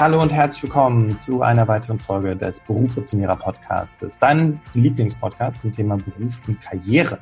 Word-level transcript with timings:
Hallo 0.00 0.22
und 0.22 0.32
herzlich 0.32 0.62
willkommen 0.62 1.20
zu 1.20 1.42
einer 1.42 1.68
weiteren 1.68 2.00
Folge 2.00 2.34
des 2.34 2.60
Berufsoptimierer 2.60 3.36
Podcasts, 3.36 4.18
dein 4.18 4.58
Lieblingspodcast 4.72 5.60
zum 5.60 5.74
Thema 5.74 5.98
Beruf 5.98 6.40
und 6.48 6.58
Karriere. 6.58 7.18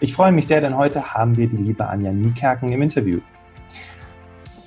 Ich 0.00 0.14
freue 0.14 0.32
mich 0.32 0.46
sehr, 0.46 0.62
denn 0.62 0.74
heute 0.74 1.12
haben 1.12 1.36
wir 1.36 1.46
die 1.48 1.58
liebe 1.58 1.86
Anja 1.86 2.12
Niekerken 2.12 2.72
im 2.72 2.80
Interview. 2.80 3.20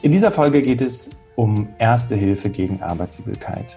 In 0.04 0.12
dieser 0.12 0.30
Folge 0.30 0.62
geht 0.62 0.82
es 0.82 1.10
um 1.36 1.70
Erste 1.80 2.16
Hilfe 2.16 2.52
gegen 2.52 2.84
Arbeitsübelkeit. 2.84 3.76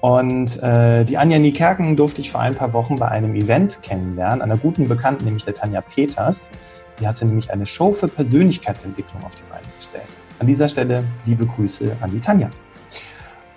Und 0.00 0.62
äh, 0.62 1.04
die 1.04 1.18
Anja 1.18 1.38
Niekerken 1.38 1.96
durfte 1.96 2.22
ich 2.22 2.30
vor 2.30 2.40
ein 2.40 2.54
paar 2.54 2.72
Wochen 2.72 2.96
bei 2.96 3.08
einem 3.08 3.34
Event 3.34 3.82
kennenlernen, 3.82 4.40
einer 4.40 4.56
guten 4.56 4.88
Bekannten, 4.88 5.26
nämlich 5.26 5.44
der 5.44 5.52
Tanja 5.52 5.82
Peters. 5.82 6.52
Die 6.98 7.06
hatte 7.06 7.26
nämlich 7.26 7.52
eine 7.52 7.66
Show 7.66 7.92
für 7.92 8.08
Persönlichkeitsentwicklung 8.08 9.22
auf 9.24 9.34
die 9.34 9.44
Beine 9.50 9.66
gestellt. 9.76 10.08
An 10.38 10.46
dieser 10.46 10.68
Stelle 10.68 11.04
liebe 11.26 11.44
Grüße 11.44 11.98
an 12.00 12.10
die 12.12 12.20
Tanja. 12.20 12.48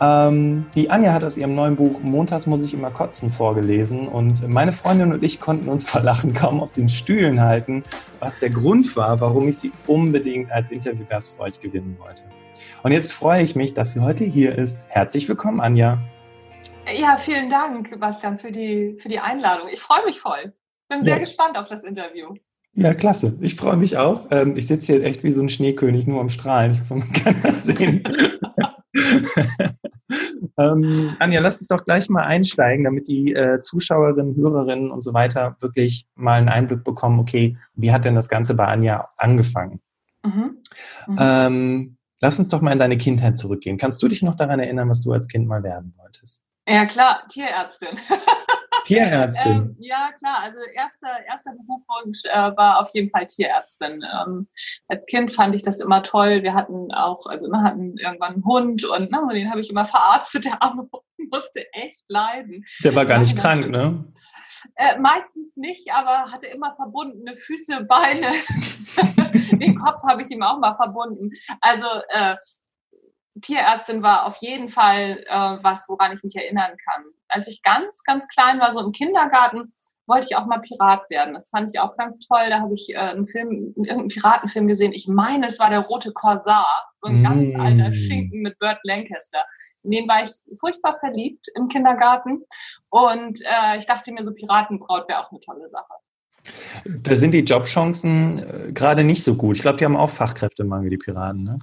Ähm, 0.02 0.66
die 0.76 0.90
Anja 0.90 1.14
hat 1.14 1.24
aus 1.24 1.38
ihrem 1.38 1.56
neuen 1.56 1.76
Buch 1.76 2.02
Montags 2.02 2.48
muss 2.48 2.64
ich 2.64 2.74
immer 2.74 2.92
kotzen 2.92 3.32
vorgelesen 3.32 4.08
und 4.08 4.48
meine 4.48 4.72
Freundin 4.72 5.14
und 5.14 5.24
ich 5.24 5.40
konnten 5.40 5.70
uns 5.70 5.90
vor 5.90 6.02
Lachen 6.02 6.34
kaum 6.34 6.60
auf 6.60 6.74
den 6.74 6.90
Stühlen 6.90 7.42
halten, 7.42 7.84
was 8.20 8.40
der 8.40 8.50
Grund 8.50 8.96
war, 8.96 9.22
warum 9.22 9.48
ich 9.48 9.58
sie 9.58 9.72
unbedingt 9.88 10.52
als 10.52 10.72
Interviewgast 10.72 11.36
für 11.36 11.42
euch 11.42 11.60
gewinnen 11.60 11.98
wollte. 12.00 12.24
Und 12.84 12.92
jetzt 12.92 13.12
freue 13.12 13.42
ich 13.42 13.56
mich, 13.56 13.74
dass 13.74 13.94
sie 13.94 14.02
heute 14.02 14.24
hier 14.26 14.58
ist. 14.58 14.86
Herzlich 14.90 15.28
willkommen, 15.30 15.60
Anja. 15.60 16.00
Ja, 17.00 17.18
vielen 17.18 17.50
Dank, 17.50 17.98
Bastian, 18.00 18.38
für 18.38 18.52
die, 18.52 18.98
für 19.00 19.10
die 19.10 19.20
Einladung. 19.20 19.70
Ich 19.72 19.80
freue 19.80 20.06
mich 20.06 20.20
voll. 20.20 20.54
Bin 20.90 21.04
sehr 21.04 21.14
ja. 21.14 21.20
gespannt 21.20 21.58
auf 21.58 21.68
das 21.68 21.84
Interview. 21.84 22.34
Ja, 22.76 22.94
klasse. 22.94 23.38
Ich 23.42 23.56
freue 23.56 23.78
mich 23.78 23.98
auch. 23.98 24.28
Ähm, 24.32 24.58
ich 24.58 24.68
sitze 24.68 24.94
hier 24.94 25.04
echt 25.06 25.24
wie 25.24 25.32
so 25.32 25.42
ein 25.42 25.50
Schneekönig, 25.50 26.08
nur 26.08 26.20
am 26.20 26.30
Strahlen. 26.30 26.74
Ich 26.74 26.80
hoffe, 26.82 26.96
man 26.96 27.12
kann 27.14 27.36
das 27.44 27.64
sehen. 27.64 28.04
ähm, 30.58 31.16
Anja, 31.20 31.42
lass 31.42 31.60
uns 31.60 31.68
doch 31.68 31.84
gleich 31.86 32.10
mal 32.10 32.24
einsteigen, 32.24 32.84
damit 32.84 33.08
die 33.08 33.34
äh, 33.34 33.60
Zuschauerinnen, 33.60 34.36
Hörerinnen 34.36 34.92
und 34.92 35.04
so 35.04 35.14
weiter 35.14 35.58
wirklich 35.60 36.06
mal 36.16 36.34
einen 36.34 36.50
Einblick 36.50 36.84
bekommen, 36.84 37.20
okay, 37.20 37.58
wie 37.76 37.92
hat 37.92 38.06
denn 38.06 38.16
das 38.16 38.30
Ganze 38.30 38.56
bei 38.56 38.66
Anja 38.66 39.10
angefangen? 39.18 39.82
Mhm. 40.24 40.58
Mhm. 41.08 41.18
Ähm, 41.20 41.98
lass 42.20 42.40
uns 42.40 42.50
doch 42.50 42.62
mal 42.62 42.72
in 42.72 42.80
deine 42.80 42.98
Kindheit 42.98 43.38
zurückgehen. 43.38 43.78
Kannst 43.78 44.02
du 44.02 44.08
dich 44.08 44.22
noch 44.22 44.36
daran 44.36 44.60
erinnern, 44.60 44.90
was 44.90 45.02
du 45.02 45.12
als 45.12 45.28
Kind 45.28 45.48
mal 45.48 45.64
werden 45.64 45.94
wolltest? 45.98 46.44
Ja, 46.68 46.86
klar, 46.86 47.24
Tierärztin. 47.28 47.98
Tierärztin. 48.84 49.52
Ähm, 49.52 49.76
ja, 49.80 50.12
klar. 50.18 50.40
Also 50.42 50.60
erster, 50.74 51.26
erster 51.28 51.52
Berufswunsch 51.52 52.24
äh, 52.26 52.56
war 52.58 52.82
auf 52.82 52.90
jeden 52.94 53.10
Fall 53.10 53.26
Tierärztin. 53.28 54.04
Ähm, 54.04 54.48
als 54.88 55.06
Kind 55.06 55.32
fand 55.32 55.56
ich 55.56 55.64
das 55.64 55.80
immer 55.80 56.04
toll. 56.04 56.44
Wir 56.44 56.54
hatten 56.54 56.92
auch, 56.92 57.26
also 57.26 57.48
wir 57.48 57.62
hatten 57.62 57.98
irgendwann 57.98 58.34
einen 58.34 58.46
Hund 58.46 58.86
und 58.86 59.12
na, 59.12 59.26
den 59.32 59.50
habe 59.50 59.62
ich 59.62 59.70
immer 59.70 59.86
verarztet. 59.86 60.46
Der 60.54 60.62
arme 60.62 60.88
Hund 60.92 61.32
musste 61.32 61.72
echt 61.74 62.04
leiden. 62.08 62.66
Der 62.84 62.96
war 62.96 63.06
gar 63.06 63.20
nicht 63.20 63.38
krank, 63.38 63.70
ne? 63.70 64.06
Äh, 64.76 65.00
meistens 65.00 65.58
nicht, 65.58 65.92
aber 65.92 66.32
hatte 66.32 66.48
immer 66.48 66.74
verbundene 66.76 67.36
Füße, 67.36 67.84
Beine. 67.86 68.32
den 69.52 69.76
Kopf 69.76 70.04
habe 70.04 70.24
ich 70.24 70.32
ihm 70.32 70.44
auch 70.44 70.60
mal 70.60 70.76
verbunden. 70.76 71.32
Also 71.62 71.88
äh, 72.10 72.36
Tierärztin 73.42 74.04
war 74.04 74.26
auf 74.26 74.38
jeden 74.38 74.70
Fall 74.70 75.24
äh, 75.28 75.58
was, 75.64 75.88
woran 75.90 76.14
ich 76.14 76.24
mich 76.24 76.36
erinnern 76.36 76.72
kann. 76.88 77.04
Als 77.34 77.48
ich 77.48 77.62
ganz, 77.62 78.04
ganz 78.04 78.28
klein 78.28 78.60
war, 78.60 78.72
so 78.72 78.80
im 78.80 78.92
Kindergarten, 78.92 79.74
wollte 80.06 80.28
ich 80.30 80.36
auch 80.36 80.46
mal 80.46 80.60
Pirat 80.60 81.10
werden. 81.10 81.34
Das 81.34 81.50
fand 81.50 81.70
ich 81.70 81.80
auch 81.80 81.96
ganz 81.98 82.20
toll. 82.20 82.50
Da 82.50 82.60
habe 82.60 82.74
ich 82.74 82.90
äh, 82.94 82.98
einen 82.98 83.26
Film, 83.26 83.74
irgendeinen 83.78 84.08
Piratenfilm 84.10 84.68
gesehen. 84.68 84.94
Ich 84.94 85.08
meine, 85.08 85.48
es 85.48 85.60
war 85.60 85.70
der 85.70 85.80
rote 85.80 86.12
Korsar, 86.12 86.68
so 87.02 87.10
ein 87.10 87.22
mm. 87.22 87.24
ganz 87.24 87.56
alter 87.56 87.92
Schinken 87.92 88.42
mit 88.42 88.60
Burt 88.60 88.80
Lancaster. 88.84 89.46
In 89.84 89.92
den 89.92 90.08
war 90.08 90.24
ich 90.24 90.32
furchtbar 90.60 90.98
verliebt 90.98 91.48
im 91.56 91.68
Kindergarten. 91.68 92.44
Und 92.90 93.40
äh, 93.42 93.78
ich 93.78 93.86
dachte 93.86 94.12
mir, 94.12 94.24
so 94.26 94.34
Piratenbraut 94.34 95.08
wäre 95.08 95.20
auch 95.20 95.32
eine 95.32 95.40
tolle 95.40 95.70
Sache. 95.70 95.94
Da 96.86 97.16
sind 97.16 97.32
die 97.32 97.40
Jobchancen 97.40 98.40
äh, 98.40 98.72
gerade 98.74 99.04
nicht 99.06 99.24
so 99.24 99.36
gut. 99.36 99.56
Ich 99.56 99.62
glaube, 99.62 99.78
die 99.78 99.86
haben 99.86 99.96
auch 99.96 100.10
Fachkräftemangel, 100.10 100.90
die 100.90 100.98
Piraten. 100.98 101.44
Ne? 101.44 101.60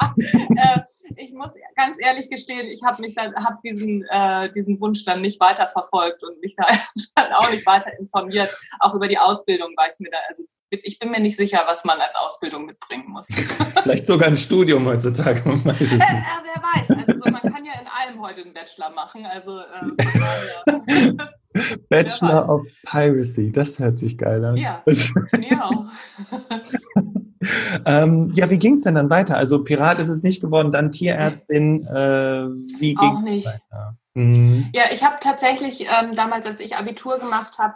äh, 0.26 0.80
ich 1.16 1.32
muss 1.32 1.50
ganz 1.76 1.96
ehrlich 1.98 2.30
gestehen, 2.30 2.66
ich 2.66 2.82
habe 2.82 3.02
mich 3.02 3.14
dann, 3.14 3.34
hab 3.34 3.60
diesen, 3.62 4.04
äh, 4.08 4.52
diesen 4.52 4.80
Wunsch 4.80 5.04
dann 5.04 5.20
nicht 5.20 5.40
weiterverfolgt 5.40 6.22
und 6.22 6.40
mich 6.40 6.54
da 6.56 6.66
dann 7.14 7.32
auch 7.32 7.50
nicht 7.50 7.66
weiter 7.66 7.90
informiert. 7.98 8.50
Auch 8.80 8.94
über 8.94 9.08
die 9.08 9.18
Ausbildung 9.18 9.74
war 9.76 9.88
ich 9.88 9.98
mir 9.98 10.10
da, 10.10 10.18
also 10.28 10.44
ich 10.82 10.98
bin 10.98 11.10
mir 11.10 11.20
nicht 11.20 11.36
sicher, 11.36 11.62
was 11.66 11.84
man 11.84 12.00
als 12.00 12.14
Ausbildung 12.16 12.64
mitbringen 12.64 13.08
muss. 13.08 13.26
Vielleicht 13.82 14.06
sogar 14.06 14.28
ein 14.28 14.36
Studium 14.36 14.86
heutzutage, 14.86 15.42
man 15.44 15.62
weiß 15.64 15.80
es 15.80 15.92
nicht. 15.92 16.02
Äh, 16.02 16.04
äh, 16.04 16.22
wer 16.44 16.62
weiß, 16.62 17.06
also 17.06 17.20
so, 17.22 17.30
man 17.30 17.42
kann 17.42 17.64
ja 17.64 17.72
in 17.80 17.86
allem 17.86 18.22
heute 18.22 18.42
einen 18.42 18.54
Bachelor 18.54 18.90
machen. 18.90 19.26
Also 19.26 19.60
äh, 19.60 21.12
Bachelor 21.88 22.48
of 22.48 22.66
Piracy, 22.86 23.52
das 23.52 23.78
hört 23.78 23.98
sich 23.98 24.16
geil 24.16 24.44
an. 24.44 24.56
Ja, 24.56 24.82
auch. 25.60 25.84
Ähm, 27.86 28.32
ja, 28.34 28.50
wie 28.50 28.58
ging 28.58 28.74
es 28.74 28.82
denn 28.82 28.94
dann 28.94 29.10
weiter? 29.10 29.36
Also 29.36 29.64
Pirat 29.64 29.98
ist 29.98 30.08
es 30.08 30.22
nicht 30.22 30.40
geworden, 30.40 30.72
dann 30.72 30.92
Tierärztin. 30.92 31.86
Äh, 31.86 32.48
wie 32.80 32.94
ging 32.94 33.08
Auch 33.08 33.20
nicht. 33.20 33.46
Weiter? 33.46 33.96
Mhm. 34.14 34.68
Ja, 34.74 34.84
ich 34.92 35.04
habe 35.04 35.16
tatsächlich 35.20 35.86
ähm, 35.86 36.14
damals, 36.14 36.46
als 36.46 36.60
ich 36.60 36.76
Abitur 36.76 37.18
gemacht 37.18 37.58
habe, 37.58 37.74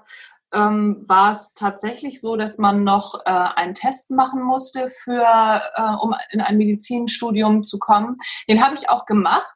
ähm, 0.52 1.04
war 1.06 1.32
es 1.32 1.54
tatsächlich 1.54 2.20
so, 2.20 2.36
dass 2.36 2.58
man 2.58 2.84
noch 2.84 3.14
äh, 3.24 3.30
einen 3.30 3.74
Test 3.74 4.10
machen 4.10 4.42
musste, 4.42 4.88
für, 4.88 5.24
äh, 5.74 5.94
um 6.00 6.14
in 6.30 6.40
ein 6.40 6.56
Medizinstudium 6.56 7.62
zu 7.62 7.78
kommen. 7.78 8.16
Den 8.48 8.64
habe 8.64 8.74
ich 8.74 8.88
auch 8.88 9.06
gemacht. 9.06 9.54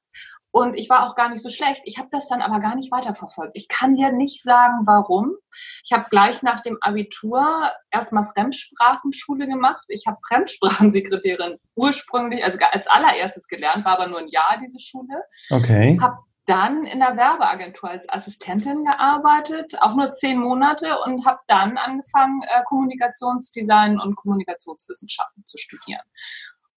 Und 0.52 0.74
ich 0.74 0.90
war 0.90 1.06
auch 1.06 1.14
gar 1.14 1.28
nicht 1.28 1.42
so 1.42 1.48
schlecht. 1.48 1.82
Ich 1.84 1.98
habe 1.98 2.08
das 2.10 2.28
dann 2.28 2.42
aber 2.42 2.58
gar 2.60 2.74
nicht 2.74 2.90
weiterverfolgt. 2.90 3.52
Ich 3.54 3.68
kann 3.68 3.94
dir 3.94 4.12
nicht 4.12 4.42
sagen, 4.42 4.80
warum. 4.84 5.36
Ich 5.84 5.92
habe 5.92 6.06
gleich 6.10 6.42
nach 6.42 6.60
dem 6.60 6.76
Abitur 6.80 7.70
erstmal 7.90 8.24
Fremdsprachenschule 8.24 9.46
gemacht. 9.46 9.84
Ich 9.88 10.06
habe 10.06 10.18
Fremdsprachensekretärin 10.26 11.58
ursprünglich, 11.76 12.44
also 12.44 12.58
als 12.70 12.88
allererstes 12.88 13.46
gelernt, 13.46 13.84
war 13.84 13.98
aber 13.98 14.08
nur 14.08 14.18
ein 14.18 14.28
Jahr 14.28 14.58
diese 14.60 14.78
Schule. 14.80 15.22
Okay. 15.50 15.98
Habe 16.00 16.18
dann 16.46 16.84
in 16.84 16.98
der 16.98 17.16
Werbeagentur 17.16 17.90
als 17.90 18.08
Assistentin 18.08 18.84
gearbeitet, 18.84 19.80
auch 19.80 19.94
nur 19.94 20.12
zehn 20.14 20.40
Monate 20.40 20.98
und 21.04 21.24
habe 21.24 21.38
dann 21.46 21.78
angefangen, 21.78 22.42
äh, 22.42 22.62
Kommunikationsdesign 22.64 24.00
und 24.00 24.16
Kommunikationswissenschaften 24.16 25.46
zu 25.46 25.58
studieren. 25.58 26.02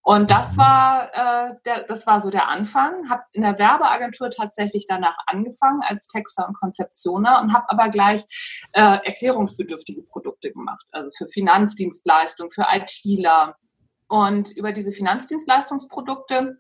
Und 0.06 0.30
das 0.30 0.58
war, 0.58 1.12
äh, 1.14 1.56
der, 1.64 1.84
das 1.84 2.06
war 2.06 2.20
so 2.20 2.30
der 2.30 2.50
Anfang. 2.50 3.10
Habe 3.10 3.24
in 3.32 3.42
der 3.42 3.58
Werbeagentur 3.58 4.30
tatsächlich 4.32 4.86
danach 4.88 5.18
angefangen 5.28 5.82
als 5.82 6.08
Texter 6.08 6.46
und 6.46 6.60
Konzeptioner 6.60 7.42
und 7.42 7.54
habe 7.54 7.70
aber 7.70 7.88
gleich 7.88 8.24
äh, 8.74 8.82
erklärungsbedürftige 8.82 10.04
Produkte 10.04 10.52
gemacht, 10.52 10.86
also 10.92 11.10
für 11.18 11.28
Finanzdienstleistungen, 11.28 12.52
für 12.52 12.66
ITler. 12.70 13.56
Und 14.10 14.52
über 14.52 14.74
diese 14.74 14.92
Finanzdienstleistungsprodukte 14.92 16.58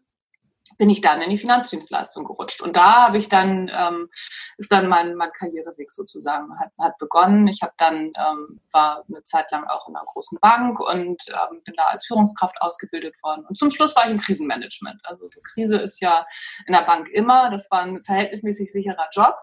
bin 0.78 0.90
ich 0.90 1.02
dann 1.02 1.22
in 1.22 1.30
die 1.30 1.38
Finanzdienstleistung 1.38 2.26
gerutscht. 2.26 2.62
Und 2.62 2.76
da 2.76 3.08
habe 3.08 3.18
ich 3.18 3.30
dann, 3.30 3.70
ähm, 3.74 4.10
ist 4.58 4.72
dann 4.72 4.88
mein, 4.88 5.16
mein 5.16 5.32
Karriereweg 5.32 5.92
sozusagen 5.92 6.48
hat, 6.60 6.72
hat 6.80 6.98
begonnen. 6.98 7.48
Ich 7.48 7.62
habe 7.62 7.74
dann, 7.78 8.12
ähm, 8.16 8.60
war 8.72 9.04
eine 9.08 9.24
Zeit 9.24 9.52
lang 9.52 9.66
auch 9.66 9.88
in 9.88 9.96
einer 9.96 10.06
großen 10.06 10.40
Bank 10.40 10.80
und 10.80 11.22
ähm, 11.30 11.62
bin 11.64 11.74
da 11.78 11.86
als 11.86 12.06
Führungskraft 12.06 12.62
ausgebildet 12.62 13.16
worden. 13.24 13.46
Und 13.48 13.58
zum 13.58 13.70
Schluss 13.70 13.96
war 13.96 14.06
ich 14.06 14.12
im 14.12 14.20
Krisenmanagement. 14.20 15.02
Also 15.04 15.30
Krise 15.54 15.78
ist 15.78 16.02
ja 16.02 16.26
in 16.66 16.74
der 16.74 16.84
Bank 16.84 17.08
immer. 17.10 17.50
Das 17.50 17.70
war 17.70 17.82
ein 17.82 18.04
verhältnismäßig 18.04 18.72
sicherer 18.72 19.08
Job 19.12 19.36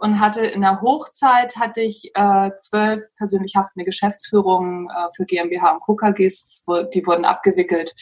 und 0.00 0.18
hatte 0.18 0.40
in 0.40 0.62
der 0.62 0.80
Hochzeit 0.80 1.56
hatte 1.56 1.82
ich 1.82 2.10
äh, 2.14 2.50
zwölf 2.58 3.02
persönlich 3.16 3.54
haftende 3.54 3.84
Geschäftsführungen 3.84 4.88
äh, 4.88 5.08
für 5.14 5.26
GmbH 5.26 5.72
und 5.72 5.82
KKGs, 5.82 6.64
die 6.94 7.06
wurden 7.06 7.26
abgewickelt. 7.26 7.94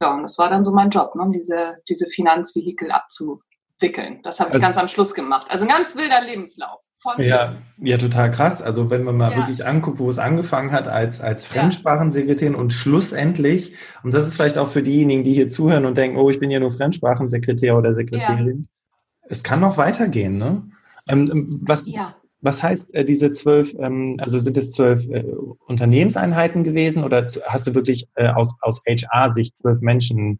Ja, 0.00 0.14
und 0.14 0.22
das 0.22 0.38
war 0.38 0.48
dann 0.48 0.64
so 0.64 0.72
mein 0.72 0.88
Job, 0.88 1.14
ne, 1.14 1.30
diese, 1.32 1.76
diese 1.90 2.06
Finanzvehikel 2.06 2.90
abzuwickeln. 2.90 4.20
Das 4.22 4.40
habe 4.40 4.48
ich 4.50 4.54
also, 4.54 4.64
ganz 4.64 4.78
am 4.78 4.88
Schluss 4.88 5.14
gemacht. 5.14 5.46
Also 5.50 5.66
ein 5.66 5.68
ganz 5.68 5.94
wilder 5.94 6.22
Lebenslauf. 6.22 6.80
ja, 7.18 7.52
ja, 7.76 7.98
total 7.98 8.30
krass. 8.30 8.62
Also 8.62 8.90
wenn 8.90 9.02
man 9.02 9.18
mal 9.18 9.32
ja. 9.32 9.36
wirklich 9.36 9.66
anguckt, 9.66 9.98
wo 9.98 10.08
es 10.08 10.18
angefangen 10.18 10.72
hat 10.72 10.88
als, 10.88 11.20
als 11.20 11.44
Fremdsprachensekretärin 11.44 12.54
ja. 12.54 12.58
und 12.58 12.72
schlussendlich, 12.72 13.74
und 14.02 14.14
das 14.14 14.26
ist 14.26 14.36
vielleicht 14.36 14.56
auch 14.56 14.68
für 14.68 14.82
diejenigen, 14.82 15.22
die 15.22 15.34
hier 15.34 15.50
zuhören 15.50 15.84
und 15.84 15.98
denken, 15.98 16.16
oh, 16.16 16.30
ich 16.30 16.40
bin 16.40 16.50
ja 16.50 16.60
nur 16.60 16.70
Fremdsprachensekretär 16.70 17.76
oder 17.76 17.92
Sekretärin. 17.92 18.62
Ja. 18.62 19.28
Es 19.28 19.42
kann 19.42 19.60
noch 19.60 19.76
weitergehen, 19.76 20.38
ne? 20.38 20.62
Ähm, 21.08 21.28
ähm, 21.30 21.60
was, 21.62 21.86
ja. 21.86 22.14
was 22.40 22.62
heißt 22.62 22.94
äh, 22.94 23.04
diese 23.04 23.32
zwölf, 23.32 23.74
ähm, 23.78 24.16
also 24.20 24.38
sind 24.38 24.56
es 24.56 24.72
zwölf 24.72 25.08
äh, 25.08 25.24
Unternehmenseinheiten 25.66 26.64
gewesen 26.64 27.04
oder 27.04 27.26
hast 27.46 27.66
du 27.66 27.74
wirklich 27.74 28.08
äh, 28.14 28.28
aus, 28.28 28.54
aus 28.60 28.82
HR-Sicht 28.86 29.56
zwölf 29.56 29.80
Menschen 29.80 30.38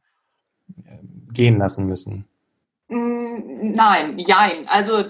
äh, 0.85 0.97
gehen 1.33 1.59
lassen 1.59 1.87
müssen? 1.87 2.27
Mm, 2.89 3.73
nein, 3.75 4.19
jein. 4.19 4.69
Also 4.69 5.05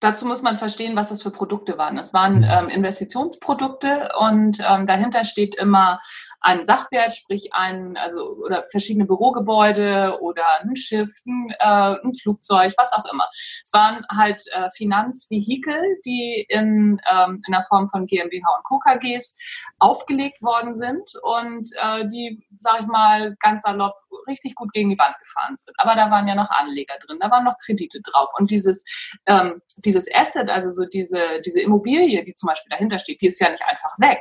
Dazu 0.00 0.26
muss 0.26 0.42
man 0.42 0.58
verstehen, 0.58 0.94
was 0.94 1.08
das 1.08 1.22
für 1.22 1.30
Produkte 1.30 1.76
waren. 1.76 1.98
Es 1.98 2.14
waren 2.14 2.38
mhm. 2.38 2.44
ähm, 2.44 2.68
Investitionsprodukte 2.68 4.10
und 4.18 4.58
ähm, 4.68 4.86
dahinter 4.86 5.24
steht 5.24 5.56
immer 5.56 6.00
ein 6.40 6.66
Sachwert, 6.66 7.14
sprich 7.14 7.52
ein, 7.52 7.96
also 7.96 8.36
oder 8.44 8.64
verschiedene 8.70 9.06
Bürogebäude 9.06 10.18
oder 10.20 10.44
ein 10.60 10.76
Schiff, 10.76 11.10
ein, 11.26 11.50
äh, 11.58 11.96
ein 12.04 12.14
Flugzeug, 12.14 12.74
was 12.76 12.92
auch 12.92 13.04
immer. 13.12 13.28
Es 13.64 13.72
waren 13.72 14.04
halt 14.16 14.44
äh, 14.52 14.70
Finanzvehikel, 14.76 15.80
die 16.04 16.46
in, 16.48 17.00
ähm, 17.10 17.42
in 17.46 17.52
der 17.52 17.62
Form 17.62 17.88
von 17.88 18.06
GmbH 18.06 18.48
und 18.56 18.64
Co. 18.64 18.78
KGs 18.78 19.36
aufgelegt 19.78 20.42
worden 20.42 20.76
sind 20.76 21.10
und 21.22 21.68
äh, 21.82 22.06
die, 22.06 22.46
sag 22.56 22.82
ich 22.82 22.86
mal, 22.86 23.36
ganz 23.40 23.62
salopp 23.64 23.96
richtig 24.26 24.54
gut 24.54 24.72
gegen 24.72 24.90
die 24.90 24.98
Wand 24.98 25.18
gefahren 25.18 25.56
sind. 25.56 25.74
Aber 25.78 25.94
da 25.94 26.10
waren 26.10 26.28
ja 26.28 26.34
noch 26.34 26.50
Anleger 26.50 26.94
drin, 27.00 27.18
da 27.20 27.30
waren 27.30 27.44
noch 27.44 27.56
Kredite 27.58 28.00
drauf 28.02 28.30
und 28.38 28.50
dieses 28.50 28.84
ähm, 29.26 29.62
dieses 29.78 30.12
Asset, 30.14 30.50
also 30.50 30.70
so 30.70 30.84
diese, 30.86 31.40
diese 31.44 31.60
Immobilie, 31.60 32.24
die 32.24 32.34
zum 32.34 32.48
Beispiel 32.48 32.70
dahinter 32.70 32.98
steht, 32.98 33.20
die 33.20 33.26
ist 33.28 33.40
ja 33.40 33.50
nicht 33.50 33.64
einfach 33.64 33.98
weg. 33.98 34.20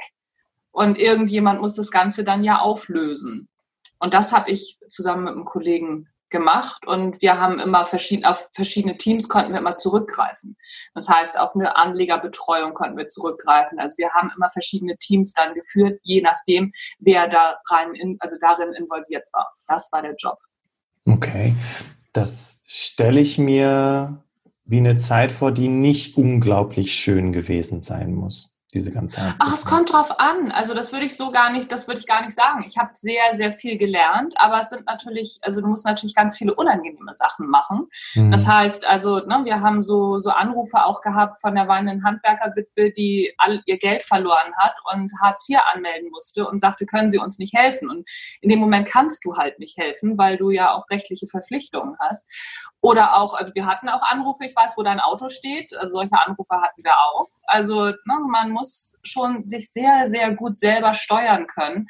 Und 0.72 0.98
irgendjemand 0.98 1.62
muss 1.62 1.76
das 1.76 1.90
Ganze 1.90 2.24
dann 2.24 2.44
ja 2.44 2.60
auflösen. 2.60 3.50
Und 4.00 4.14
das 4.14 4.32
habe 4.32 4.52
ich 4.52 4.78
zusammen 4.90 5.24
mit 5.24 5.34
einem 5.34 5.46
Kollegen 5.46 6.10
gemacht 6.30 6.86
und 6.86 7.22
wir 7.22 7.40
haben 7.40 7.60
immer 7.60 7.86
verschieden, 7.86 8.26
auf 8.26 8.50
verschiedene 8.54 8.98
Teams 8.98 9.30
konnten 9.30 9.54
wir 9.54 9.60
immer 9.60 9.78
zurückgreifen. 9.78 10.58
Das 10.94 11.10
heißt, 11.10 11.40
auf 11.40 11.56
eine 11.56 11.76
Anlegerbetreuung 11.76 12.74
konnten 12.74 12.98
wir 12.98 13.08
zurückgreifen. 13.08 13.80
Also 13.80 13.98
wir 13.98 14.12
haben 14.12 14.32
immer 14.36 14.50
verschiedene 14.50 14.98
Teams 14.98 15.34
dann 15.34 15.54
geführt, 15.54 16.00
je 16.04 16.22
nachdem, 16.22 16.74
wer 17.00 17.28
da 17.28 17.58
rein, 17.70 17.94
in, 17.96 18.18
also 18.20 18.36
darin 18.42 18.74
involviert 18.74 19.26
war. 19.32 19.52
Das 19.68 19.92
war 19.92 20.02
der 20.02 20.16
Job. 20.18 20.38
Okay. 21.06 21.56
Das 22.14 22.64
stelle 22.66 23.20
ich 23.20 23.38
mir 23.38 24.24
wie 24.66 24.78
eine 24.78 24.98
Zeit 24.98 25.32
vor, 25.32 25.52
die 25.52 25.68
nicht 25.68 26.18
unglaublich 26.18 26.94
schön 26.94 27.32
gewesen 27.32 27.82
sein 27.82 28.14
muss 28.14 28.57
diese 28.78 28.92
ganze 28.92 29.18
Zeit. 29.18 29.34
Ach, 29.40 29.54
es 29.54 29.66
kommt 29.66 29.92
drauf 29.92 30.20
an. 30.20 30.52
Also 30.52 30.74
das 30.74 30.94
würde 30.94 31.06
ich 31.06 31.18
so 31.18 31.32
gar 31.32 31.52
nicht, 31.52 31.72
das 31.72 31.88
würde 31.88 32.00
ich 32.00 32.08
gar 32.08 32.22
nicht 32.22 32.36
sagen. 32.36 32.64
Ich 32.66 32.78
habe 32.78 32.92
sehr, 32.94 33.36
sehr 33.36 33.52
viel 33.52 33.78
gelernt, 33.78 34.36
aber 34.38 34.62
es 34.62 34.70
sind 34.70 34.86
natürlich, 34.86 35.40
also 35.42 35.62
du 35.62 35.68
musst 35.68 35.86
natürlich 35.86 36.16
ganz 36.16 36.38
viele 36.38 36.54
unangenehme 36.54 37.16
Sachen 37.16 37.48
machen. 37.48 37.88
Mhm. 38.16 38.32
Das 38.32 38.48
heißt, 38.48 38.86
also 38.86 39.20
ne, 39.20 39.42
wir 39.44 39.62
haben 39.62 39.82
so, 39.82 40.20
so 40.20 40.30
Anrufe 40.30 40.86
auch 40.86 41.02
gehabt 41.02 41.40
von 41.42 41.56
der 41.56 41.68
weinenden 41.68 42.04
Handwerkerwitwe, 42.04 42.92
die 42.92 43.34
all 43.38 43.62
ihr 43.66 43.78
Geld 43.78 44.04
verloren 44.04 44.54
hat 44.58 44.76
und 44.94 45.12
Hartz 45.22 45.48
IV 45.50 45.60
anmelden 45.74 46.10
musste 46.12 46.48
und 46.48 46.60
sagte, 46.60 46.86
können 46.86 47.10
Sie 47.10 47.18
uns 47.18 47.40
nicht 47.40 47.54
helfen? 47.54 47.90
Und 47.90 48.08
in 48.42 48.50
dem 48.50 48.60
Moment 48.60 48.88
kannst 48.88 49.26
du 49.26 49.36
halt 49.36 49.60
nicht 49.60 49.78
helfen, 49.78 50.18
weil 50.18 50.38
du 50.38 50.52
ja 50.52 50.74
auch 50.74 50.90
rechtliche 50.90 51.28
Verpflichtungen 51.28 51.96
hast. 52.00 52.30
Oder 52.82 53.18
auch, 53.18 53.34
also 53.34 53.54
wir 53.56 53.66
hatten 53.66 53.90
auch 53.90 54.02
Anrufe, 54.02 54.46
ich 54.46 54.56
weiß, 54.56 54.74
wo 54.78 54.84
dein 54.84 55.00
Auto 55.00 55.30
steht. 55.30 55.76
Also 55.76 55.94
solche 55.94 56.18
Anrufe 56.18 56.56
hatten 56.62 56.84
wir 56.84 56.94
auch. 56.94 57.28
Also 57.48 57.86
ne, 57.88 58.20
man 58.30 58.52
muss 58.52 58.67
schon 59.04 59.48
sich 59.48 59.72
sehr, 59.72 60.10
sehr 60.10 60.34
gut 60.34 60.58
selber 60.58 60.94
steuern 60.94 61.48
können, 61.48 61.88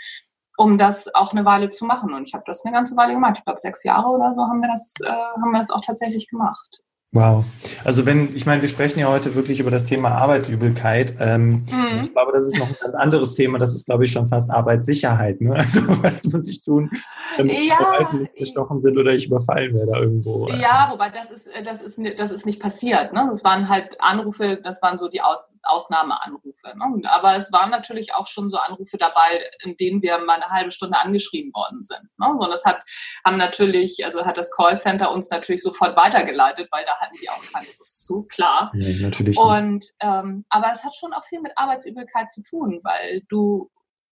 um 0.57 0.77
das 0.77 1.13
auch 1.13 1.31
eine 1.31 1.45
Weile 1.45 1.69
zu 1.69 1.85
machen. 1.85 2.13
Und 2.13 2.27
ich 2.27 2.33
habe 2.33 2.43
das 2.47 2.65
eine 2.65 2.73
ganze 2.73 2.95
Weile 2.95 3.13
gemacht. 3.13 3.37
Ich 3.37 3.45
glaube, 3.45 3.59
sechs 3.59 3.83
Jahre 3.83 4.07
oder 4.07 4.33
so 4.33 4.43
haben 4.43 4.61
wir 4.61 4.69
das, 4.69 4.93
äh, 5.03 5.09
haben 5.09 5.51
wir 5.51 5.59
das 5.59 5.71
auch 5.71 5.81
tatsächlich 5.81 6.27
gemacht. 6.27 6.81
Wow. 7.13 7.45
Also 7.85 8.05
wenn, 8.05 8.35
ich 8.35 8.45
meine, 8.45 8.61
wir 8.61 8.67
sprechen 8.67 8.99
ja 8.99 9.07
heute 9.07 9.33
wirklich 9.33 9.61
über 9.61 9.71
das 9.71 9.85
Thema 9.85 10.09
Arbeitsübelkeit. 10.09 11.15
Ähm, 11.19 11.65
mhm. 11.71 12.03
Ich 12.05 12.11
glaube, 12.11 12.33
das 12.33 12.45
ist 12.45 12.59
noch 12.59 12.67
ein 12.67 12.75
ganz 12.81 12.95
anderes 12.95 13.33
Thema. 13.33 13.59
Das 13.59 13.73
ist, 13.73 13.85
glaube 13.85 14.03
ich, 14.03 14.11
schon 14.11 14.27
fast 14.27 14.51
Arbeitssicherheit. 14.51 15.41
Ne? 15.41 15.55
Also 15.67 15.81
was 16.01 16.23
muss 16.25 16.49
ich 16.49 16.63
tun, 16.63 16.89
damit 17.37 17.53
ja, 17.53 18.09
nicht 18.13 18.35
bestochen 18.35 18.79
sind 18.79 18.97
oder 18.97 19.11
ich 19.11 19.25
überfallen 19.25 19.73
werde 19.73 19.99
irgendwo. 19.99 20.47
Ja, 20.49 20.89
wobei 20.91 21.09
das 21.09 21.31
ist, 21.31 21.47
äh, 21.47 21.63
das 21.63 21.81
ist, 21.81 21.99
das 22.17 22.31
ist 22.31 22.45
nicht 22.45 22.61
passiert. 22.61 23.13
Ne? 23.13 23.25
Das 23.29 23.43
waren 23.43 23.67
halt 23.67 23.99
Anrufe, 23.99 24.59
das 24.61 24.81
waren 24.81 24.97
so 24.97 25.07
die 25.07 25.21
Aus, 25.21 25.49
Ausnahmeanrufe. 25.63 26.73
Ne? 26.75 27.09
Aber 27.09 27.35
es 27.35 27.51
waren 27.51 27.69
natürlich 27.69 28.13
auch 28.13 28.27
schon 28.27 28.49
so 28.49 28.57
Anrufe 28.57 28.97
dabei, 28.97 29.41
in 29.63 29.77
denen 29.77 30.01
wir 30.01 30.17
mal 30.19 30.35
eine 30.35 30.45
halbe 30.45 30.71
Stunde 30.71 30.97
angeschrieben 30.97 31.53
worden 31.53 31.83
sind. 31.83 32.09
Ne? 32.17 32.27
Und 32.29 32.49
das 32.49 32.65
hat, 32.65 32.83
haben 33.25 33.37
natürlich, 33.37 34.03
also 34.05 34.25
hat 34.25 34.37
das 34.37 34.51
Callcenter 34.55 35.11
uns 35.11 35.29
natürlich 35.29 35.63
sofort 35.63 35.95
weitergeleitet, 35.95 36.69
weil 36.71 36.85
da 36.85 36.96
hatten 36.99 37.15
die 37.21 37.29
auch 37.29 37.41
keine 37.53 37.67
Lust 37.77 38.05
zu, 38.05 38.23
klar. 38.23 38.71
Nee, 38.73 38.97
natürlich 39.01 39.37
Und, 39.37 39.85
ähm, 39.99 40.45
aber 40.49 40.71
es 40.71 40.83
hat 40.83 40.95
schon 40.95 41.13
auch 41.13 41.23
viel 41.23 41.41
mit 41.41 41.53
Arbeitsübelkeit 41.55 42.31
zu 42.31 42.43
tun, 42.43 42.79
weil 42.83 43.21
du 43.29 43.69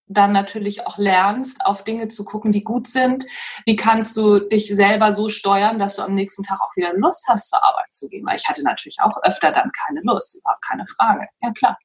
dann 0.08 0.32
natürlich 0.32 0.86
auch 0.86 0.98
lernst, 0.98 1.64
auf 1.64 1.84
Dinge 1.84 2.08
zu 2.08 2.24
gucken, 2.24 2.52
die 2.52 2.62
gut 2.62 2.88
sind. 2.88 3.26
Wie 3.64 3.76
kannst 3.76 4.16
du 4.16 4.38
dich 4.38 4.68
selber 4.68 5.12
so 5.12 5.28
steuern, 5.28 5.78
dass 5.78 5.96
du 5.96 6.02
am 6.02 6.14
nächsten 6.14 6.42
Tag 6.42 6.60
auch 6.60 6.76
wieder 6.76 6.94
Lust 6.94 7.24
hast, 7.28 7.50
zur 7.50 7.62
Arbeit 7.62 7.88
zu 7.92 8.08
gehen? 8.08 8.24
Weil 8.24 8.36
ich 8.36 8.48
hatte 8.48 8.62
natürlich 8.62 8.98
auch 9.00 9.16
öfter 9.24 9.52
dann 9.52 9.70
keine 9.72 10.00
Lust, 10.02 10.38
überhaupt 10.38 10.64
keine 10.64 10.86
Frage. 10.86 11.26
Ja, 11.42 11.52
klar. 11.52 11.76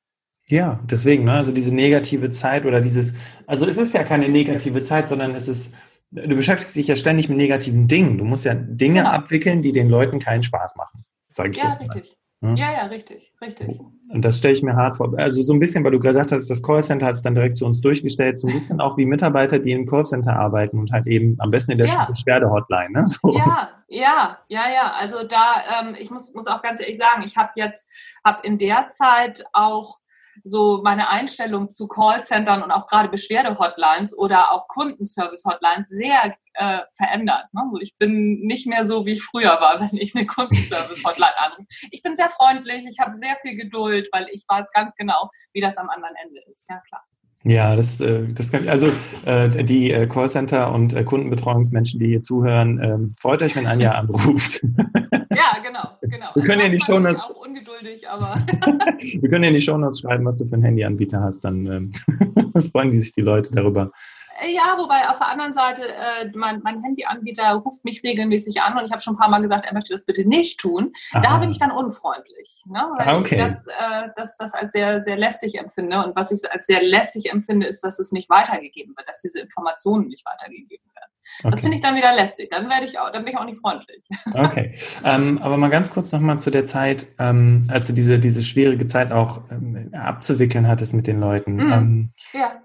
Ja, 0.47 0.79
deswegen, 0.83 1.23
ne? 1.25 1.33
also 1.33 1.51
diese 1.51 1.73
negative 1.73 2.29
Zeit 2.29 2.65
oder 2.65 2.81
dieses, 2.81 3.13
also 3.47 3.65
es 3.65 3.77
ist 3.77 3.93
ja 3.93 4.03
keine 4.03 4.27
negative 4.27 4.81
Zeit, 4.81 5.07
sondern 5.07 5.33
es 5.33 5.47
ist 5.47 5.77
du 6.11 6.35
beschäftigst 6.35 6.75
dich 6.75 6.87
ja 6.87 6.95
ständig 6.95 7.29
mit 7.29 7.37
negativen 7.37 7.87
Dingen. 7.87 8.17
Du 8.17 8.25
musst 8.25 8.45
ja 8.45 8.53
Dinge 8.53 8.99
genau. 8.99 9.09
abwickeln, 9.09 9.61
die 9.61 9.71
den 9.71 9.89
Leuten 9.89 10.19
keinen 10.19 10.43
Spaß 10.43 10.75
machen, 10.75 11.05
sage 11.33 11.51
ich 11.51 11.57
ja, 11.57 11.69
jetzt 11.69 11.87
mal. 11.87 11.93
Richtig. 11.93 12.17
Hm? 12.43 12.55
Ja, 12.55 12.71
ja, 12.71 12.85
richtig, 12.85 13.31
richtig. 13.39 13.79
Und 14.09 14.25
das 14.25 14.39
stelle 14.39 14.53
ich 14.53 14.63
mir 14.63 14.75
hart 14.75 14.97
vor. 14.97 15.13
Also 15.17 15.43
so 15.43 15.53
ein 15.53 15.59
bisschen, 15.59 15.83
weil 15.83 15.91
du 15.91 15.99
gesagt 15.99 16.31
hast, 16.31 16.49
das 16.49 16.63
Callcenter 16.63 17.05
hat 17.05 17.13
es 17.13 17.21
dann 17.21 17.35
direkt 17.35 17.55
zu 17.55 17.65
uns 17.65 17.81
durchgestellt, 17.81 18.39
so 18.39 18.47
ein 18.47 18.53
bisschen 18.53 18.81
auch 18.81 18.97
wie 18.97 19.05
Mitarbeiter, 19.05 19.59
die 19.59 19.71
im 19.71 19.85
Callcenter 19.85 20.35
arbeiten 20.35 20.79
und 20.79 20.91
halt 20.91 21.05
eben 21.05 21.35
am 21.39 21.51
besten 21.51 21.73
in 21.73 21.77
der 21.77 21.87
ja. 21.87 22.05
Beschwerde-Hotline. 22.05 22.91
Ne? 22.91 23.05
So. 23.05 23.37
Ja, 23.37 23.69
ja, 23.87 24.39
ja, 24.47 24.69
ja. 24.73 24.93
Also 24.99 25.23
da, 25.23 25.61
ähm, 25.81 25.95
ich 25.99 26.09
muss, 26.09 26.33
muss 26.33 26.47
auch 26.47 26.63
ganz 26.63 26.81
ehrlich 26.81 26.97
sagen, 26.97 27.21
ich 27.23 27.37
habe 27.37 27.51
jetzt, 27.55 27.87
habe 28.25 28.45
in 28.45 28.57
der 28.57 28.89
Zeit 28.89 29.45
auch 29.53 29.99
so 30.43 30.81
meine 30.83 31.09
Einstellung 31.09 31.69
zu 31.69 31.87
Callcentern 31.87 32.63
und 32.63 32.71
auch 32.71 32.87
gerade 32.87 33.09
Beschwerde-Hotlines 33.09 34.17
oder 34.17 34.51
auch 34.51 34.67
Kundenservice-Hotlines 34.67 35.89
sehr 35.89 36.35
äh, 36.53 36.79
verändert. 36.93 37.45
Ne? 37.53 37.61
Ich 37.81 37.97
bin 37.97 38.41
nicht 38.41 38.67
mehr 38.67 38.85
so, 38.85 39.05
wie 39.05 39.13
ich 39.13 39.23
früher 39.23 39.59
war, 39.59 39.79
wenn 39.91 39.97
ich 39.97 40.15
eine 40.15 40.25
Kundenservice-Hotline 40.25 41.37
anrufe. 41.37 41.67
Ich 41.91 42.01
bin 42.01 42.15
sehr 42.15 42.29
freundlich, 42.29 42.85
ich 42.87 42.99
habe 42.99 43.15
sehr 43.15 43.37
viel 43.41 43.55
Geduld, 43.55 44.09
weil 44.11 44.27
ich 44.31 44.43
weiß 44.47 44.71
ganz 44.71 44.95
genau, 44.95 45.29
wie 45.53 45.61
das 45.61 45.77
am 45.77 45.89
anderen 45.89 46.15
Ende 46.23 46.41
ist. 46.49 46.69
Ja, 46.69 46.79
klar. 46.87 47.03
Ja, 47.43 47.75
das, 47.75 47.99
äh, 48.01 48.27
das 48.27 48.51
kann, 48.51 48.69
also 48.69 48.91
äh, 49.25 49.63
die 49.63 49.91
äh, 49.91 50.07
Callcenter 50.07 50.71
und 50.71 50.93
Kundenbetreuungsmenschen, 51.05 51.99
die 51.99 52.07
hier 52.07 52.21
zuhören, 52.21 52.79
ähm, 52.83 53.11
freut 53.19 53.41
euch, 53.41 53.55
wenn 53.55 53.65
Anja 53.65 53.91
anruft. 53.99 54.61
Ja, 55.31 55.57
genau, 55.63 55.97
genau. 56.01 56.27
Wir 56.35 56.43
können 56.43 56.59
ja 56.59 56.67
in 56.67 56.73
die 56.73 56.79
Shownotes. 56.79 57.25
auch 57.25 57.45
ungeduldig, 57.47 58.07
aber. 58.07 58.35
Wir 58.99 59.29
können 59.29 59.43
ja 59.43 59.49
in 59.49 59.55
die 59.55 59.61
Shownotes 59.61 60.01
schreiben, 60.01 60.25
was 60.25 60.37
du 60.37 60.45
für 60.45 60.53
einen 60.53 60.63
Handyanbieter 60.63 61.21
hast, 61.21 61.41
dann 61.41 61.65
ähm, 61.65 61.91
freuen 62.71 62.91
die 62.91 63.01
sich 63.01 63.13
die 63.13 63.21
Leute 63.21 63.53
darüber. 63.53 63.91
Ja, 64.49 64.75
wobei 64.77 65.07
auf 65.09 65.19
der 65.19 65.27
anderen 65.27 65.53
Seite, 65.53 65.87
äh, 65.87 66.31
mein, 66.33 66.61
mein 66.63 66.81
Handyanbieter 66.83 67.53
ruft 67.53 67.85
mich 67.85 68.01
regelmäßig 68.03 68.61
an 68.61 68.77
und 68.77 68.85
ich 68.85 68.91
habe 68.91 69.01
schon 69.01 69.13
ein 69.13 69.17
paar 69.17 69.29
Mal 69.29 69.41
gesagt, 69.41 69.65
er 69.65 69.73
möchte 69.73 69.93
das 69.93 70.05
bitte 70.05 70.27
nicht 70.27 70.59
tun. 70.59 70.93
Aha. 71.11 71.21
Da 71.21 71.37
bin 71.37 71.51
ich 71.51 71.59
dann 71.59 71.71
unfreundlich, 71.71 72.63
ne? 72.65 72.91
weil 72.97 73.07
ah, 73.07 73.17
okay. 73.17 73.35
ich 73.35 73.41
das, 73.41 73.67
äh, 73.67 74.09
das, 74.15 74.37
das 74.37 74.53
als 74.53 74.71
sehr, 74.71 75.01
sehr 75.03 75.17
lästig 75.17 75.59
empfinde. 75.59 76.03
Und 76.03 76.15
was 76.15 76.31
ich 76.31 76.39
als 76.51 76.65
sehr 76.65 76.81
lästig 76.81 77.31
empfinde, 77.31 77.67
ist, 77.67 77.83
dass 77.83 77.99
es 77.99 78.11
nicht 78.11 78.29
weitergegeben 78.29 78.95
wird, 78.97 79.07
dass 79.07 79.21
diese 79.21 79.39
Informationen 79.39 80.07
nicht 80.07 80.25
weitergegeben 80.25 80.85
werden. 80.95 81.11
Okay. 81.39 81.51
Das 81.51 81.61
finde 81.61 81.77
ich 81.77 81.83
dann 81.83 81.95
wieder 81.95 82.15
lästig. 82.15 82.49
Dann 82.49 82.67
werde 82.69 82.85
ich 82.85 82.99
auch, 82.99 83.11
dann 83.11 83.23
bin 83.23 83.33
ich 83.33 83.39
auch 83.39 83.45
nicht 83.45 83.59
freundlich. 83.59 84.07
Okay. 84.33 84.73
Ähm, 85.03 85.39
aber 85.41 85.57
mal 85.57 85.69
ganz 85.69 85.93
kurz 85.93 86.11
nochmal 86.11 86.39
zu 86.39 86.51
der 86.51 86.63
Zeit, 86.63 87.05
ähm, 87.19 87.67
als 87.69 87.87
du 87.87 87.93
diese, 87.93 88.17
diese 88.17 88.41
schwierige 88.41 88.85
Zeit 88.85 89.11
auch 89.11 89.41
ähm, 89.51 89.91
abzuwickeln 89.93 90.67
hattest 90.67 90.93
mit 90.93 91.05
den 91.05 91.19
Leuten. 91.19 91.55
Mm. 91.55 92.13
ja 92.33 92.60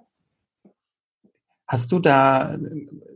Hast 1.68 1.90
du 1.90 1.98
da, 1.98 2.56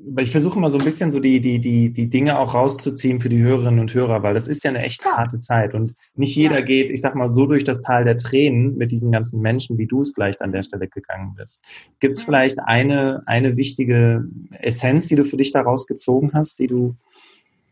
weil 0.05 0.25
ich 0.25 0.33
versuche 0.33 0.59
immer 0.59 0.69
so 0.69 0.79
ein 0.79 0.85
bisschen 0.85 1.13
so 1.13 1.21
die, 1.21 1.41
die, 1.41 1.61
die, 1.61 1.93
die 1.93 2.11
Dinge 2.11 2.37
auch 2.39 2.55
rauszuziehen 2.55 3.21
für 3.21 3.29
die 3.29 3.41
Hörerinnen 3.41 3.79
und 3.79 3.95
Hörer, 3.95 4.25
weil 4.25 4.35
das 4.35 4.49
ist 4.49 4.65
ja 4.65 4.71
eine 4.71 4.83
echt 4.83 5.05
harte 5.05 5.39
Zeit 5.39 5.73
und 5.73 5.95
nicht 6.17 6.35
jeder 6.35 6.59
ja. 6.59 6.65
geht, 6.65 6.91
ich 6.91 7.01
sag 7.01 7.15
mal, 7.15 7.29
so 7.29 7.47
durch 7.47 7.63
das 7.63 7.81
Tal 7.81 8.05
der 8.05 8.17
Tränen 8.17 8.77
mit 8.77 8.91
diesen 8.91 9.13
ganzen 9.13 9.41
Menschen, 9.41 9.79
wie 9.79 9.87
du 9.87 10.01
es 10.01 10.13
vielleicht 10.13 10.43
an 10.43 10.51
der 10.51 10.65
Stelle 10.65 10.89
gegangen 10.89 11.35
bist. 11.37 11.63
Gibt 12.01 12.17
es 12.17 12.25
vielleicht 12.25 12.59
eine, 12.59 13.23
eine 13.27 13.57
wichtige 13.57 14.25
Essenz, 14.51 15.07
die 15.07 15.17
du 15.17 15.25
für 15.25 15.37
dich 15.37 15.53
daraus 15.53 15.87
gezogen 15.87 16.33
hast, 16.35 16.59
die 16.59 16.67
du 16.67 16.97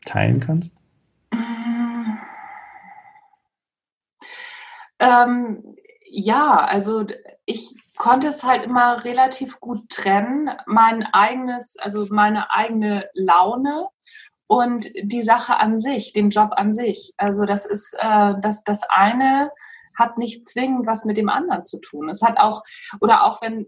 teilen 0.05 0.39
kannst? 0.39 0.79
Ähm, 5.01 5.63
ja, 6.05 6.65
also 6.65 7.05
ich 7.47 7.75
konnte 7.99 8.29
es 8.29 8.45
halt 8.45 8.65
immer 8.65 9.05
relativ 9.05 9.61
gut 9.61 9.89
trennen, 9.91 10.51
mein 10.67 11.03
eigenes, 11.13 11.77
also 11.79 12.07
meine 12.11 12.51
eigene 12.51 13.11
Laune 13.13 13.89
und 14.47 14.89
die 15.03 15.23
Sache 15.23 15.59
an 15.59 15.81
sich, 15.81 16.13
den 16.13 16.31
Job 16.31 16.53
an 16.57 16.75
sich. 16.75 17.13
Also 17.17 17.45
das 17.45 17.67
ist, 17.67 17.95
äh, 17.99 18.35
das, 18.41 18.65
das 18.65 18.83
eine 18.89 19.51
hat 19.95 20.17
nicht 20.17 20.49
zwingend 20.49 20.87
was 20.87 21.05
mit 21.05 21.17
dem 21.17 21.29
anderen 21.29 21.65
zu 21.65 21.81
tun. 21.81 22.09
Es 22.09 22.23
hat 22.23 22.39
auch, 22.39 22.63
oder 23.01 23.25
auch 23.25 23.43
wenn 23.43 23.67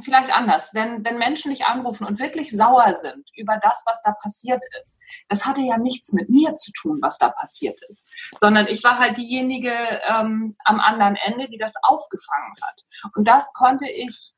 vielleicht 0.00 0.34
anders. 0.34 0.74
Wenn, 0.74 1.04
wenn 1.04 1.18
Menschen 1.18 1.50
dich 1.50 1.64
anrufen 1.64 2.06
und 2.06 2.18
wirklich 2.18 2.50
sauer 2.50 2.96
sind 2.96 3.30
über 3.34 3.58
das, 3.62 3.82
was 3.86 4.02
da 4.02 4.12
passiert 4.12 4.62
ist, 4.80 4.98
das 5.28 5.46
hatte 5.46 5.60
ja 5.60 5.78
nichts 5.78 6.12
mit 6.12 6.28
mir 6.28 6.54
zu 6.54 6.72
tun, 6.72 6.98
was 7.00 7.18
da 7.18 7.30
passiert 7.30 7.80
ist, 7.88 8.10
sondern 8.38 8.66
ich 8.66 8.84
war 8.84 8.98
halt 8.98 9.16
diejenige 9.16 9.72
ähm, 10.08 10.54
am 10.64 10.80
anderen 10.80 11.16
Ende, 11.16 11.48
die 11.48 11.58
das 11.58 11.74
aufgefangen 11.82 12.54
hat. 12.62 12.82
Und 13.14 13.26
das 13.26 13.52
konnte 13.52 13.88
ich 13.88 14.34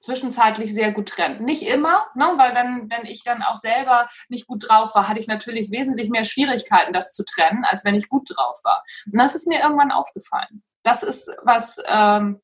zwischenzeitlich 0.00 0.72
sehr 0.72 0.92
gut 0.92 1.08
trennen. 1.08 1.44
Nicht 1.44 1.62
immer, 1.62 2.06
ne, 2.14 2.32
weil 2.36 2.54
wenn, 2.54 2.88
wenn 2.90 3.06
ich 3.06 3.24
dann 3.24 3.42
auch 3.42 3.56
selber 3.56 4.08
nicht 4.28 4.46
gut 4.46 4.68
drauf 4.68 4.94
war, 4.94 5.08
hatte 5.08 5.18
ich 5.18 5.26
natürlich 5.26 5.70
wesentlich 5.72 6.10
mehr 6.10 6.24
Schwierigkeiten, 6.24 6.92
das 6.92 7.12
zu 7.12 7.24
trennen, 7.24 7.64
als 7.64 7.84
wenn 7.84 7.96
ich 7.96 8.08
gut 8.08 8.30
drauf 8.30 8.60
war. 8.62 8.84
Und 9.12 9.18
das 9.18 9.34
ist 9.34 9.48
mir 9.48 9.60
irgendwann 9.60 9.90
aufgefallen. 9.90 10.62
Das 10.84 11.02
ist 11.02 11.28
was, 11.42 11.82
ähm, 11.86 12.40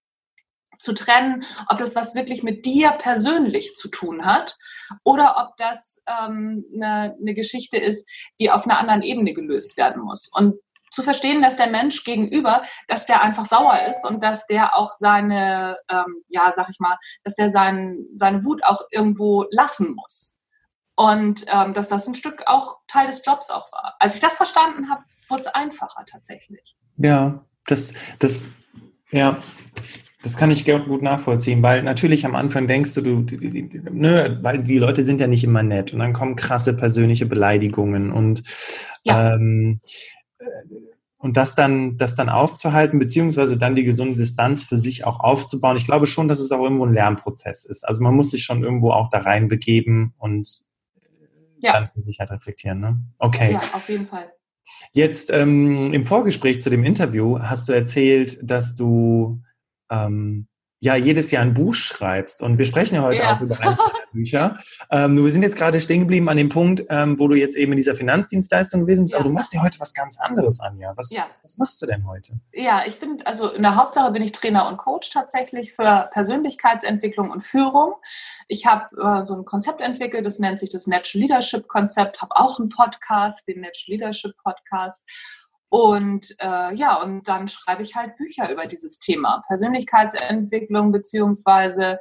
zu 0.83 0.93
trennen, 0.93 1.45
ob 1.69 1.79
das 1.79 1.95
was 1.95 2.15
wirklich 2.15 2.43
mit 2.43 2.67
dir 2.67 2.91
persönlich 2.93 3.75
zu 3.77 3.89
tun 3.89 4.25
hat 4.25 4.57
oder 5.05 5.37
ob 5.39 5.57
das 5.57 6.03
ähm, 6.07 6.65
eine, 6.75 7.17
eine 7.21 7.35
Geschichte 7.35 7.77
ist, 7.77 8.09
die 8.41 8.51
auf 8.51 8.65
einer 8.65 8.79
anderen 8.79 9.03
Ebene 9.03 9.33
gelöst 9.33 9.77
werden 9.77 10.03
muss. 10.03 10.29
Und 10.33 10.57
zu 10.91 11.03
verstehen, 11.03 11.41
dass 11.41 11.57
der 11.57 11.69
Mensch 11.69 12.05
gegenüber, 12.05 12.63
dass 12.87 13.07
der 13.07 13.23
einfach 13.23 13.47
sauer 13.47 13.81
ist 13.89 14.05
und 14.05 14.23
dass 14.23 14.47
der 14.47 14.77
auch 14.77 14.93
seine, 14.93 15.79
ähm, 15.89 16.23
ja, 16.29 16.53
sag 16.55 16.69
ich 16.69 16.79
mal, 16.81 16.99
dass 17.25 17.35
der 17.35 17.51
sein, 17.51 18.05
seine 18.15 18.45
Wut 18.45 18.63
auch 18.63 18.83
irgendwo 18.91 19.47
lassen 19.51 19.95
muss. 19.95 20.39
Und 20.95 21.47
ähm, 21.49 21.73
dass 21.73 21.89
das 21.89 22.07
ein 22.07 22.15
Stück 22.15 22.43
auch 22.47 22.77
Teil 22.87 23.07
des 23.07 23.25
Jobs 23.25 23.51
auch 23.51 23.73
war. 23.73 23.97
Als 23.99 24.15
ich 24.15 24.21
das 24.21 24.37
verstanden 24.37 24.91
habe, 24.91 25.03
wurde 25.29 25.43
es 25.43 25.49
einfacher 25.49 26.05
tatsächlich. 26.05 26.77
Ja, 26.99 27.43
das, 27.67 27.95
das, 28.19 28.49
ja, 29.11 29.43
das 30.23 30.37
kann 30.37 30.51
ich 30.51 30.65
gut 30.65 31.03
nachvollziehen, 31.03 31.63
weil 31.63 31.83
natürlich 31.83 32.25
am 32.25 32.37
Anfang 32.37 32.69
denkst 32.69 32.95
du, 32.95 33.01
du, 33.01 33.37
ne, 33.91 34.39
weil 34.43 34.63
die 34.63 34.79
Leute 34.79 35.03
sind 35.03 35.21
ja 35.21 35.27
nicht 35.27 35.45
immer 35.45 35.63
nett 35.63 35.93
und 35.93 35.99
dann 35.99 36.13
kommen 36.13 36.37
krasse 36.37 36.77
persönliche 36.77 37.27
Beleidigungen 37.27 38.13
und 38.13 38.43
ja. 39.05 39.35
ähm, 39.35 39.81
und 41.23 41.37
das 41.37 41.55
dann, 41.55 41.97
das 41.99 42.17
dann 42.17 42.29
auszuhalten, 42.29 42.99
beziehungsweise 42.99 43.57
dann 43.57 43.77
die 43.77 43.85
gesunde 43.85 44.17
Distanz 44.17 44.65
für 44.65 44.77
sich 44.77 45.05
auch 45.05 45.21
aufzubauen. 45.21 45.77
Ich 45.77 45.87
glaube 45.87 46.07
schon, 46.07 46.27
dass 46.27 46.41
es 46.41 46.51
auch 46.51 46.61
irgendwo 46.61 46.85
ein 46.85 46.93
Lernprozess 46.93 47.65
ist. 47.65 47.87
Also 47.87 48.03
man 48.03 48.15
muss 48.15 48.33
sich 48.33 48.43
schon 48.43 48.65
irgendwo 48.65 48.91
auch 48.91 49.09
da 49.09 49.19
reinbegeben 49.19 50.15
und 50.19 50.63
ja. 51.61 51.75
dann 51.75 51.91
für 51.91 52.01
sich 52.01 52.19
halt 52.19 52.33
reflektieren. 52.33 52.81
Ne? 52.81 53.01
Okay. 53.19 53.53
Ja, 53.53 53.61
auf 53.73 53.89
jeden 53.89 54.09
Fall. 54.09 54.33
Jetzt 54.93 55.31
ähm, 55.33 55.95
im 55.95 56.05
Vorgespräch 56.05 56.61
zu 56.61 56.71
dem 56.71 56.83
Interview 56.83 57.39
hast 57.39 57.69
du 57.69 57.73
erzählt, 57.73 58.39
dass 58.43 58.75
du 58.75 59.41
ähm, 59.93 60.49
ja 60.83 60.97
jedes 60.97 61.31
Jahr 61.31 61.43
ein 61.43 61.55
Buch 61.55 61.75
schreibst. 61.75 62.43
Und 62.43 62.59
wir 62.59 62.65
sprechen 62.65 62.97
ja 62.97 63.03
heute 63.03 63.23
ja. 63.23 63.37
auch 63.37 63.41
über 63.41 63.59
ein 63.61 63.77
Bücher. 64.13 64.55
Ähm, 64.91 65.17
wir 65.17 65.31
sind 65.31 65.43
jetzt 65.43 65.57
gerade 65.57 65.79
stehen 65.79 66.01
geblieben 66.01 66.29
an 66.29 66.37
dem 66.37 66.49
Punkt, 66.49 66.85
ähm, 66.89 67.21
wo 67.21 67.29
du 67.29 67.37
jetzt 67.37 67.57
eben 67.57 67.71
in 67.71 67.77
dieser 67.77 67.95
Finanzdienstleistung 67.95 68.81
gewesen 68.81 69.05
bist, 69.05 69.13
ja. 69.13 69.19
aber 69.19 69.29
du 69.29 69.33
machst 69.33 69.55
ja 69.55 69.63
heute 69.63 69.79
was 69.79 69.95
ganz 69.95 70.19
anderes, 70.19 70.59
Anja. 70.59 70.93
Was, 70.97 71.11
ja. 71.13 71.25
was 71.25 71.57
machst 71.57 71.81
du 71.81 71.87
denn 71.87 72.05
heute? 72.05 72.33
Ja, 72.53 72.83
ich 72.85 72.99
bin, 72.99 73.23
also 73.25 73.53
in 73.53 73.63
der 73.63 73.77
Hauptsache 73.77 74.11
bin 74.11 74.23
ich 74.23 74.33
Trainer 74.33 74.67
und 74.67 74.77
Coach 74.77 75.11
tatsächlich 75.11 75.73
für 75.73 76.11
Persönlichkeitsentwicklung 76.13 77.31
und 77.31 77.43
Führung. 77.43 77.95
Ich 78.49 78.67
habe 78.67 78.87
äh, 79.01 79.25
so 79.25 79.35
ein 79.35 79.45
Konzept 79.45 79.81
entwickelt, 79.81 80.27
das 80.27 80.41
nennt 80.41 80.59
sich 80.59 80.71
das 80.71 80.89
Natural 80.89 81.23
Leadership 81.23 81.69
Konzept, 81.69 82.21
habe 82.21 82.35
auch 82.35 82.59
einen 82.59 82.71
Podcast, 82.71 83.47
den 83.47 83.61
Natural 83.61 83.99
Leadership 83.99 84.33
Podcast 84.43 85.05
und 85.73 86.37
äh, 86.39 86.75
ja, 86.75 86.97
und 86.97 87.29
dann 87.29 87.49
schreibe 87.49 87.83
ich 87.83 87.97
halt 87.97 88.19
Bücher 88.19 88.53
über 88.53 88.67
dieses 88.67 88.99
Thema. 88.99 89.43
Persönlichkeitsentwicklung 89.47 90.93
beziehungsweise 90.93 91.99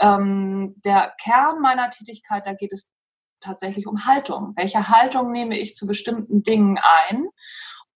ähm, 0.00 0.74
der 0.84 1.14
Kern 1.22 1.60
meiner 1.60 1.88
Tätigkeit, 1.90 2.44
da 2.48 2.54
geht 2.54 2.72
es 2.72 2.90
tatsächlich 3.38 3.86
um 3.86 4.06
Haltung. 4.06 4.54
Welche 4.56 4.88
Haltung 4.88 5.30
nehme 5.30 5.56
ich 5.56 5.76
zu 5.76 5.86
bestimmten 5.86 6.42
Dingen 6.42 6.80
ein? 6.82 7.28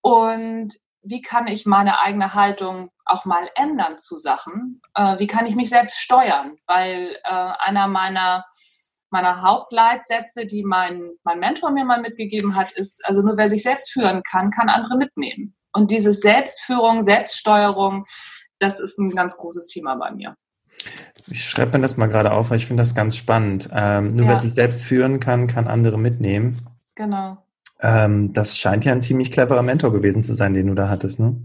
Und 0.00 0.74
wie 1.02 1.22
kann 1.22 1.48
ich 1.48 1.66
meine 1.66 1.98
eigene 1.98 2.34
Haltung 2.34 2.90
auch 3.04 3.24
mal 3.24 3.50
ändern 3.56 3.98
zu 3.98 4.16
Sachen? 4.18 4.80
Äh, 4.94 5.18
wie 5.18 5.26
kann 5.26 5.46
ich 5.46 5.56
mich 5.56 5.70
selbst 5.70 5.98
steuern? 5.98 6.56
Weil 6.68 7.18
äh, 7.24 7.52
einer 7.64 7.88
meiner 7.88 8.44
meiner 9.16 9.40
Hauptleitsätze, 9.40 10.44
die 10.44 10.62
mein, 10.62 11.10
mein 11.24 11.38
Mentor 11.38 11.70
mir 11.70 11.86
mal 11.86 12.02
mitgegeben 12.02 12.54
hat, 12.54 12.72
ist, 12.72 13.02
also 13.06 13.22
nur 13.22 13.38
wer 13.38 13.48
sich 13.48 13.62
selbst 13.62 13.90
führen 13.90 14.22
kann, 14.22 14.50
kann 14.50 14.68
andere 14.68 14.98
mitnehmen. 14.98 15.54
Und 15.72 15.90
diese 15.90 16.12
Selbstführung, 16.12 17.02
Selbststeuerung, 17.02 18.04
das 18.58 18.78
ist 18.78 18.98
ein 18.98 19.10
ganz 19.10 19.38
großes 19.38 19.68
Thema 19.68 19.94
bei 19.94 20.10
mir. 20.10 20.36
Ich 21.28 21.48
schreibe 21.48 21.78
mir 21.78 21.82
das 21.82 21.96
mal 21.96 22.08
gerade 22.08 22.32
auf, 22.32 22.50
weil 22.50 22.58
ich 22.58 22.66
finde 22.66 22.82
das 22.82 22.94
ganz 22.94 23.16
spannend. 23.16 23.70
Ähm, 23.72 24.16
nur 24.16 24.26
ja. 24.26 24.32
wer 24.32 24.40
sich 24.40 24.52
selbst 24.52 24.84
führen 24.84 25.18
kann, 25.18 25.46
kann 25.46 25.66
andere 25.66 25.98
mitnehmen. 25.98 26.60
Genau. 26.94 27.38
Ähm, 27.80 28.32
das 28.34 28.58
scheint 28.58 28.84
ja 28.84 28.92
ein 28.92 29.00
ziemlich 29.00 29.32
cleverer 29.32 29.62
Mentor 29.62 29.92
gewesen 29.92 30.20
zu 30.20 30.34
sein, 30.34 30.52
den 30.52 30.66
du 30.66 30.74
da 30.74 30.88
hattest, 30.88 31.20
ne? 31.20 31.36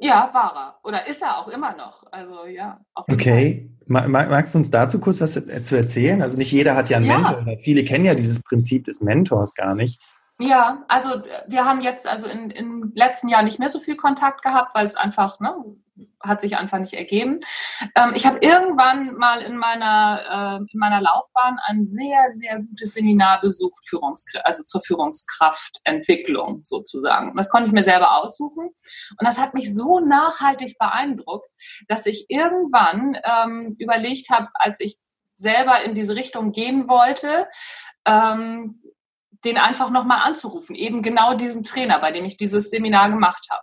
Ja, 0.00 0.30
war 0.32 0.54
er. 0.54 0.78
Oder 0.84 1.06
ist 1.06 1.22
er 1.22 1.38
auch 1.38 1.48
immer 1.48 1.76
noch. 1.76 2.04
Also 2.10 2.46
ja. 2.46 2.80
okay. 2.94 3.70
Fall. 3.90 4.08
Magst 4.08 4.54
du 4.54 4.58
uns 4.58 4.70
dazu 4.70 5.00
kurz 5.00 5.20
was 5.20 5.32
zu 5.32 5.76
erzählen? 5.76 6.20
Also 6.22 6.36
nicht 6.36 6.52
jeder 6.52 6.76
hat 6.76 6.90
ja 6.90 6.98
einen 6.98 7.06
ja. 7.06 7.18
Mentor. 7.18 7.56
Viele 7.62 7.84
kennen 7.84 8.04
ja 8.04 8.14
dieses 8.14 8.42
Prinzip 8.42 8.84
des 8.84 9.00
Mentors 9.00 9.54
gar 9.54 9.74
nicht. 9.74 10.00
Ja, 10.40 10.84
also 10.86 11.22
wir 11.48 11.64
haben 11.64 11.80
jetzt 11.80 12.06
also 12.06 12.28
in, 12.28 12.50
im 12.50 12.92
letzten 12.94 13.28
Jahr 13.28 13.42
nicht 13.42 13.58
mehr 13.58 13.68
so 13.68 13.80
viel 13.80 13.96
Kontakt 13.96 14.42
gehabt, 14.42 14.72
weil 14.72 14.86
es 14.86 14.94
einfach, 14.94 15.40
ne, 15.40 15.52
hat 16.20 16.40
sich 16.40 16.56
einfach 16.56 16.78
nicht 16.78 16.94
ergeben. 16.94 17.40
Ähm, 17.96 18.12
ich 18.14 18.24
habe 18.24 18.38
irgendwann 18.40 19.16
mal 19.16 19.42
in 19.42 19.56
meiner, 19.56 20.60
äh, 20.60 20.72
in 20.72 20.78
meiner 20.78 21.00
Laufbahn 21.00 21.58
ein 21.66 21.86
sehr, 21.86 22.30
sehr 22.30 22.60
gutes 22.60 22.94
Seminar 22.94 23.40
besucht, 23.40 23.88
Führungs 23.88 24.24
also 24.44 24.62
zur 24.62 24.80
Führungskraftentwicklung 24.80 26.60
sozusagen. 26.62 27.34
Das 27.36 27.50
konnte 27.50 27.66
ich 27.66 27.72
mir 27.72 27.82
selber 27.84 28.18
aussuchen. 28.18 28.68
Und 28.68 29.26
das 29.26 29.38
hat 29.38 29.54
mich 29.54 29.74
so 29.74 29.98
nachhaltig 29.98 30.78
beeindruckt, 30.78 31.50
dass 31.88 32.06
ich 32.06 32.26
irgendwann 32.28 33.16
ähm, 33.24 33.74
überlegt 33.80 34.30
habe, 34.30 34.46
als 34.54 34.78
ich 34.78 34.98
selber 35.34 35.82
in 35.82 35.96
diese 35.96 36.14
Richtung 36.14 36.52
gehen 36.52 36.88
wollte, 36.88 37.48
ähm, 38.04 38.82
den 39.44 39.58
einfach 39.58 39.90
nochmal 39.90 40.20
anzurufen, 40.24 40.74
eben 40.74 41.02
genau 41.02 41.34
diesen 41.34 41.64
Trainer, 41.64 41.98
bei 42.00 42.12
dem 42.12 42.24
ich 42.24 42.36
dieses 42.36 42.70
Seminar 42.70 43.10
gemacht 43.10 43.46
habe. 43.50 43.62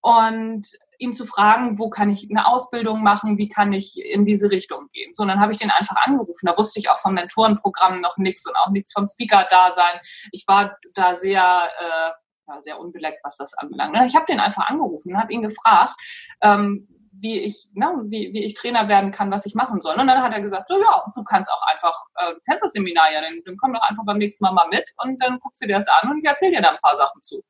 Und 0.00 0.66
ihn 0.98 1.12
zu 1.12 1.24
fragen, 1.24 1.78
wo 1.78 1.90
kann 1.90 2.10
ich 2.10 2.28
eine 2.30 2.46
Ausbildung 2.46 3.02
machen, 3.02 3.38
wie 3.38 3.48
kann 3.48 3.72
ich 3.72 4.00
in 4.00 4.24
diese 4.24 4.50
Richtung 4.50 4.88
gehen. 4.92 5.12
So, 5.12 5.22
und 5.22 5.28
dann 5.28 5.40
habe 5.40 5.52
ich 5.52 5.58
den 5.58 5.70
einfach 5.70 5.96
angerufen. 6.04 6.46
Da 6.46 6.56
wusste 6.56 6.78
ich 6.78 6.90
auch 6.90 6.98
vom 6.98 7.14
Mentorenprogramm 7.14 8.00
noch 8.00 8.16
nichts 8.16 8.46
und 8.46 8.56
auch 8.56 8.70
nichts 8.70 8.92
vom 8.92 9.04
Speaker-Dasein. 9.04 10.00
Ich 10.32 10.44
war 10.46 10.76
da 10.94 11.16
sehr, 11.16 11.42
äh, 11.42 12.10
war 12.46 12.60
sehr 12.60 12.78
unbeleckt, 12.78 13.20
was 13.24 13.36
das 13.36 13.54
anbelangt. 13.54 13.96
Ich 14.06 14.14
habe 14.14 14.26
den 14.26 14.40
einfach 14.40 14.66
angerufen 14.66 15.12
und 15.12 15.20
habe 15.20 15.32
ihn 15.32 15.42
gefragt, 15.42 15.94
ähm, 16.42 16.86
wie 17.20 17.40
ich, 17.40 17.68
ne, 17.74 17.90
wie, 18.04 18.32
wie 18.32 18.44
ich 18.44 18.54
Trainer 18.54 18.88
werden 18.88 19.10
kann, 19.10 19.30
was 19.30 19.46
ich 19.46 19.54
machen 19.54 19.80
soll. 19.80 19.96
Und 19.96 20.06
dann 20.06 20.22
hat 20.22 20.32
er 20.32 20.40
gesagt, 20.40 20.68
so 20.68 20.76
ja, 20.78 21.04
du 21.14 21.24
kannst 21.24 21.50
auch 21.50 21.62
einfach, 21.62 21.94
äh, 22.16 22.34
kennst 22.46 22.62
das 22.62 22.72
Seminar 22.72 23.12
ja, 23.12 23.20
dann, 23.20 23.40
dann 23.44 23.56
komm 23.56 23.72
doch 23.72 23.82
einfach 23.82 24.04
beim 24.04 24.18
nächsten 24.18 24.44
Mal 24.44 24.52
mal 24.52 24.68
mit 24.68 24.90
und 25.02 25.20
dann 25.22 25.38
guckst 25.38 25.62
du 25.62 25.66
dir 25.66 25.76
das 25.76 25.88
an 25.88 26.10
und 26.10 26.18
ich 26.18 26.24
erzähle 26.24 26.56
dir 26.56 26.62
da 26.62 26.70
ein 26.70 26.80
paar 26.82 26.96
Sachen 26.96 27.22
zu. 27.22 27.42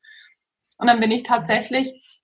Und 0.79 0.87
dann 0.87 1.01
bin 1.01 1.11
ich 1.11 1.23
tatsächlich 1.23 2.23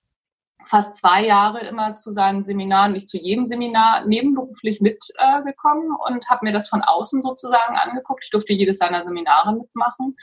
fast 0.65 0.95
zwei 0.95 1.25
Jahre 1.25 1.59
immer 1.67 1.95
zu 1.95 2.11
seinen 2.11 2.45
Seminaren, 2.45 2.93
nicht 2.93 3.07
zu 3.07 3.17
jedem 3.17 3.45
Seminar, 3.45 4.05
nebenberuflich 4.05 4.81
mitgekommen 4.81 5.91
äh, 5.91 6.11
und 6.11 6.29
habe 6.29 6.45
mir 6.45 6.53
das 6.53 6.69
von 6.69 6.81
außen 6.81 7.21
sozusagen 7.21 7.77
angeguckt. 7.77 8.23
Ich 8.23 8.29
durfte 8.29 8.53
jedes 8.53 8.77
seiner 8.77 9.03
Seminare 9.03 9.53
mitmachen 9.53 10.15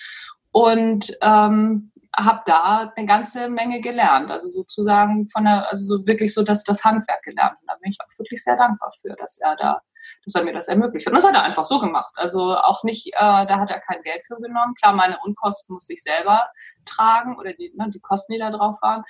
und 0.52 1.16
ähm, 1.20 1.92
habe 2.18 2.42
da 2.46 2.92
eine 2.94 3.06
ganze 3.06 3.48
Menge 3.48 3.80
gelernt. 3.80 4.30
Also 4.30 4.48
sozusagen 4.48 5.28
von 5.28 5.44
der, 5.44 5.68
also 5.70 5.84
so 5.84 6.06
wirklich 6.06 6.34
so 6.34 6.42
das, 6.42 6.64
das 6.64 6.84
Handwerk 6.84 7.22
gelernt. 7.22 7.56
Und 7.60 7.68
da 7.68 7.74
bin 7.80 7.90
ich 7.90 7.98
auch 8.00 8.18
wirklich 8.18 8.42
sehr 8.42 8.56
dankbar 8.56 8.92
für, 9.00 9.14
dass 9.14 9.38
er 9.38 9.54
da, 9.56 9.80
dass 10.24 10.34
er 10.34 10.44
mir 10.44 10.52
das 10.52 10.68
ermöglicht 10.68 11.06
hat. 11.06 11.12
Und 11.12 11.16
das 11.16 11.26
hat 11.26 11.34
er 11.34 11.42
einfach 11.44 11.64
so 11.64 11.78
gemacht. 11.78 12.12
Also 12.16 12.56
auch 12.56 12.82
nicht, 12.82 13.08
äh, 13.14 13.46
da 13.46 13.58
hat 13.60 13.70
er 13.70 13.80
kein 13.80 14.02
Geld 14.02 14.24
für 14.26 14.36
genommen. 14.36 14.74
Klar, 14.74 14.94
meine 14.94 15.18
Unkosten 15.22 15.74
musste 15.74 15.92
ich 15.92 16.02
selber 16.02 16.48
tragen 16.84 17.38
oder 17.38 17.52
die, 17.52 17.72
ne, 17.76 17.90
die 17.90 18.00
Kosten, 18.00 18.32
die 18.32 18.38
da 18.38 18.50
drauf 18.50 18.78
waren. 18.82 19.04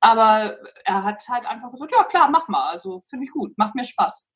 Aber 0.00 0.58
er 0.84 1.04
hat 1.04 1.22
halt 1.28 1.46
einfach 1.46 1.70
gesagt, 1.70 1.92
ja 1.96 2.04
klar, 2.04 2.30
mach 2.30 2.48
mal. 2.48 2.70
Also 2.70 3.00
finde 3.02 3.24
ich 3.24 3.30
gut, 3.30 3.56
macht 3.58 3.74
mir 3.74 3.84
Spaß. 3.84 4.28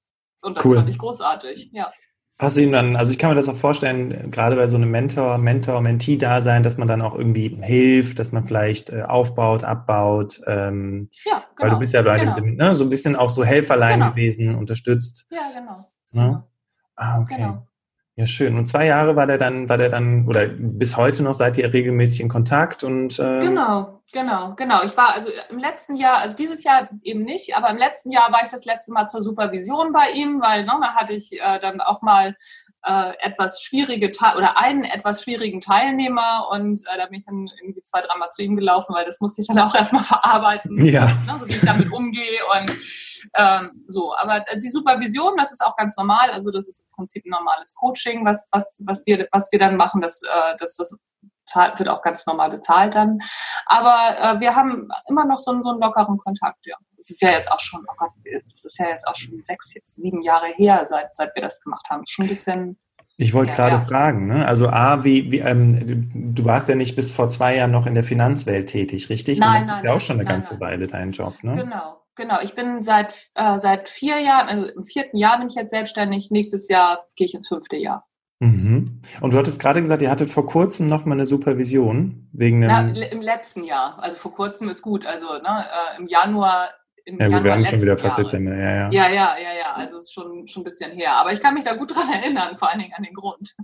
Und 0.42 0.56
das 0.56 0.64
cool. 0.64 0.76
fand 0.76 0.88
ich 0.88 0.98
großartig, 0.98 1.70
ja. 1.72 1.90
Hast 2.36 2.56
du 2.56 2.62
ihm 2.62 2.72
dann, 2.72 2.96
also 2.96 3.12
ich 3.12 3.18
kann 3.18 3.30
mir 3.30 3.36
das 3.36 3.48
auch 3.48 3.56
vorstellen, 3.56 4.30
gerade 4.32 4.56
bei 4.56 4.66
so 4.66 4.76
einem 4.76 4.90
Mentor, 4.90 5.38
Mentor, 5.38 5.80
Mentee-Dasein, 5.80 6.64
dass 6.64 6.78
man 6.78 6.88
dann 6.88 7.00
auch 7.00 7.14
irgendwie 7.14 7.56
hilft, 7.62 8.18
dass 8.18 8.32
man 8.32 8.44
vielleicht 8.44 8.90
äh, 8.90 9.02
aufbaut, 9.02 9.62
abbaut. 9.62 10.40
Ähm, 10.46 11.10
ja, 11.24 11.32
genau. 11.34 11.44
Weil 11.58 11.70
du 11.70 11.78
bist 11.78 11.94
ja 11.94 12.02
bei 12.02 12.18
genau. 12.18 12.32
dem 12.32 12.56
ne, 12.56 12.74
so 12.74 12.84
ein 12.84 12.90
bisschen 12.90 13.14
auch 13.14 13.30
so 13.30 13.44
Helferlein 13.44 14.00
genau. 14.00 14.10
gewesen, 14.10 14.56
unterstützt. 14.56 15.26
Ja, 15.30 15.42
genau. 15.54 15.92
Ne? 16.10 16.44
Ah, 16.96 17.20
okay. 17.20 17.36
Genau. 17.36 17.68
Ja, 18.16 18.26
schön. 18.26 18.56
Und 18.56 18.66
zwei 18.66 18.86
Jahre 18.86 19.16
war 19.16 19.26
der 19.26 19.38
dann, 19.38 19.68
war 19.68 19.76
der 19.76 19.88
dann, 19.88 20.28
oder 20.28 20.46
bis 20.46 20.96
heute 20.96 21.24
noch 21.24 21.34
seid 21.34 21.58
ihr 21.58 21.72
regelmäßig 21.72 22.20
in 22.20 22.28
Kontakt 22.28 22.84
und 22.84 23.18
äh 23.18 23.40
Genau, 23.40 24.02
genau, 24.12 24.54
genau. 24.54 24.84
Ich 24.84 24.96
war 24.96 25.14
also 25.14 25.30
im 25.50 25.58
letzten 25.58 25.96
Jahr, 25.96 26.18
also 26.18 26.36
dieses 26.36 26.62
Jahr 26.62 26.88
eben 27.02 27.24
nicht, 27.24 27.56
aber 27.56 27.70
im 27.70 27.76
letzten 27.76 28.12
Jahr 28.12 28.30
war 28.30 28.44
ich 28.44 28.50
das 28.50 28.66
letzte 28.66 28.92
Mal 28.92 29.08
zur 29.08 29.20
Supervision 29.20 29.92
bei 29.92 30.10
ihm, 30.10 30.40
weil 30.40 30.64
ne, 30.64 30.72
da 30.80 30.94
hatte 30.94 31.12
ich 31.12 31.32
äh, 31.32 31.58
dann 31.60 31.80
auch 31.80 32.02
mal 32.02 32.36
äh, 32.84 33.14
etwas 33.20 33.60
schwierige 33.60 34.12
oder 34.36 34.58
einen 34.58 34.84
etwas 34.84 35.22
schwierigen 35.24 35.60
Teilnehmer 35.60 36.48
und 36.52 36.82
äh, 36.82 36.96
da 36.96 37.06
bin 37.06 37.18
ich 37.18 37.26
dann 37.26 37.48
irgendwie 37.60 37.80
zwei, 37.80 38.00
dreimal 38.00 38.28
zu 38.30 38.42
ihm 38.42 38.54
gelaufen, 38.54 38.94
weil 38.94 39.06
das 39.06 39.20
musste 39.20 39.42
ich 39.42 39.48
dann 39.48 39.58
auch 39.58 39.74
erstmal 39.74 40.04
verarbeiten, 40.04 40.84
ja. 40.84 41.06
ne, 41.26 41.36
so 41.38 41.48
wie 41.48 41.54
ich 41.54 41.62
damit 41.62 41.90
umgehe 41.90 42.40
und 42.52 42.70
ähm, 43.34 43.84
so. 43.86 44.14
Aber 44.16 44.44
die 44.56 44.70
Supervision, 44.70 45.36
das 45.36 45.52
ist 45.52 45.64
auch 45.64 45.76
ganz 45.76 45.96
normal, 45.96 46.30
also 46.30 46.50
das 46.50 46.68
ist 46.68 46.80
im 46.80 46.92
Prinzip 46.94 47.24
ein 47.24 47.30
normales 47.30 47.74
Coaching, 47.74 48.24
was, 48.24 48.48
was, 48.52 48.82
was, 48.86 49.04
wir, 49.06 49.28
was 49.32 49.50
wir 49.52 49.58
dann 49.58 49.76
machen, 49.76 50.00
das, 50.00 50.22
äh, 50.22 50.56
das, 50.58 50.76
das 50.76 50.98
wird 51.76 51.88
auch 51.88 52.02
ganz 52.02 52.26
normal 52.26 52.50
bezahlt 52.50 52.94
dann. 52.94 53.20
Aber 53.66 54.16
äh, 54.18 54.40
wir 54.40 54.56
haben 54.56 54.88
immer 55.08 55.24
noch 55.24 55.38
so 55.38 55.52
einen, 55.52 55.62
so 55.62 55.70
einen 55.70 55.80
lockeren 55.80 56.16
Kontakt, 56.18 56.66
ja. 56.66 56.76
Das 56.96 57.10
ist 57.10 57.22
ja 57.22 57.30
jetzt 57.30 57.50
auch 57.50 57.60
schon, 57.60 57.80
oh 57.86 57.94
Gott, 57.96 58.10
das 58.24 58.64
ist 58.64 58.78
ja 58.78 58.88
jetzt 58.88 59.06
auch 59.06 59.14
schon 59.14 59.40
sechs, 59.44 59.74
jetzt 59.74 59.94
sieben 59.96 60.22
Jahre 60.22 60.46
her, 60.46 60.86
seit, 60.86 61.14
seit 61.14 61.34
wir 61.34 61.42
das 61.42 61.60
gemacht 61.60 61.86
haben. 61.90 62.02
Schon 62.06 62.24
ein 62.24 62.28
bisschen. 62.28 62.78
Ich 63.16 63.32
wollte 63.32 63.52
ja, 63.52 63.56
gerade 63.56 63.76
ja. 63.76 63.84
fragen, 63.84 64.26
ne? 64.26 64.46
Also 64.46 64.68
A, 64.68 65.04
wie, 65.04 65.30
wie 65.30 65.38
ähm, 65.38 66.34
du 66.34 66.44
warst 66.44 66.68
ja 66.68 66.74
nicht 66.74 66.96
bis 66.96 67.12
vor 67.12 67.28
zwei 67.28 67.56
Jahren 67.56 67.70
noch 67.70 67.86
in 67.86 67.94
der 67.94 68.02
Finanzwelt 68.02 68.68
tätig, 68.68 69.08
richtig? 69.08 69.38
Nein, 69.38 69.62
du 69.62 69.68
nein. 69.68 69.84
ja 69.84 69.92
auch 69.92 70.00
schon 70.00 70.16
eine 70.16 70.24
nein, 70.24 70.34
ganze 70.34 70.54
nein. 70.54 70.60
Weile 70.60 70.86
deinen 70.88 71.12
Job, 71.12 71.34
ne? 71.42 71.54
Genau. 71.54 72.03
Genau, 72.16 72.40
ich 72.42 72.54
bin 72.54 72.82
seit, 72.82 73.12
äh, 73.34 73.58
seit 73.58 73.88
vier 73.88 74.20
Jahren, 74.20 74.48
also 74.48 74.68
im 74.68 74.84
vierten 74.84 75.16
Jahr 75.16 75.38
bin 75.38 75.48
ich 75.48 75.54
jetzt 75.54 75.70
selbstständig. 75.70 76.30
Nächstes 76.30 76.68
Jahr 76.68 77.06
gehe 77.16 77.26
ich 77.26 77.34
ins 77.34 77.48
fünfte 77.48 77.76
Jahr. 77.76 78.06
Mhm. 78.40 79.00
Und 79.20 79.32
du 79.32 79.38
hattest 79.38 79.60
gerade 79.60 79.80
gesagt, 79.80 80.02
ihr 80.02 80.10
hattet 80.10 80.30
vor 80.30 80.46
kurzem 80.46 80.88
noch 80.88 81.04
mal 81.04 81.14
eine 81.14 81.26
Supervision 81.26 82.28
wegen 82.32 82.64
einem. 82.64 82.92
Na, 82.94 83.06
Im 83.06 83.20
letzten 83.20 83.64
Jahr. 83.64 83.98
Also 84.00 84.16
vor 84.16 84.32
kurzem 84.32 84.68
ist 84.68 84.82
gut. 84.82 85.06
Also 85.06 85.26
ne, 85.26 85.64
äh, 85.64 86.00
im 86.00 86.06
Januar. 86.06 86.70
Im 87.04 87.18
ja, 87.18 87.26
gut, 87.26 87.32
Januar 87.32 87.44
wir 87.44 87.52
haben 87.52 87.64
schon 87.64 87.82
wieder 87.82 87.98
fast 87.98 88.18
Jahres. 88.18 88.32
Dezember. 88.32 88.56
Ja, 88.56 88.70
ja. 88.70 88.90
ja, 88.90 89.08
ja, 89.08 89.36
ja, 89.38 89.54
ja. 89.58 89.72
Also 89.74 89.98
ist 89.98 90.12
schon, 90.12 90.46
schon 90.46 90.62
ein 90.62 90.64
bisschen 90.64 90.92
her. 90.92 91.14
Aber 91.16 91.32
ich 91.32 91.40
kann 91.40 91.54
mich 91.54 91.64
da 91.64 91.74
gut 91.74 91.94
dran 91.94 92.12
erinnern, 92.12 92.56
vor 92.56 92.70
allen 92.70 92.80
Dingen 92.80 92.92
an 92.96 93.02
den 93.02 93.14
Grund. 93.14 93.54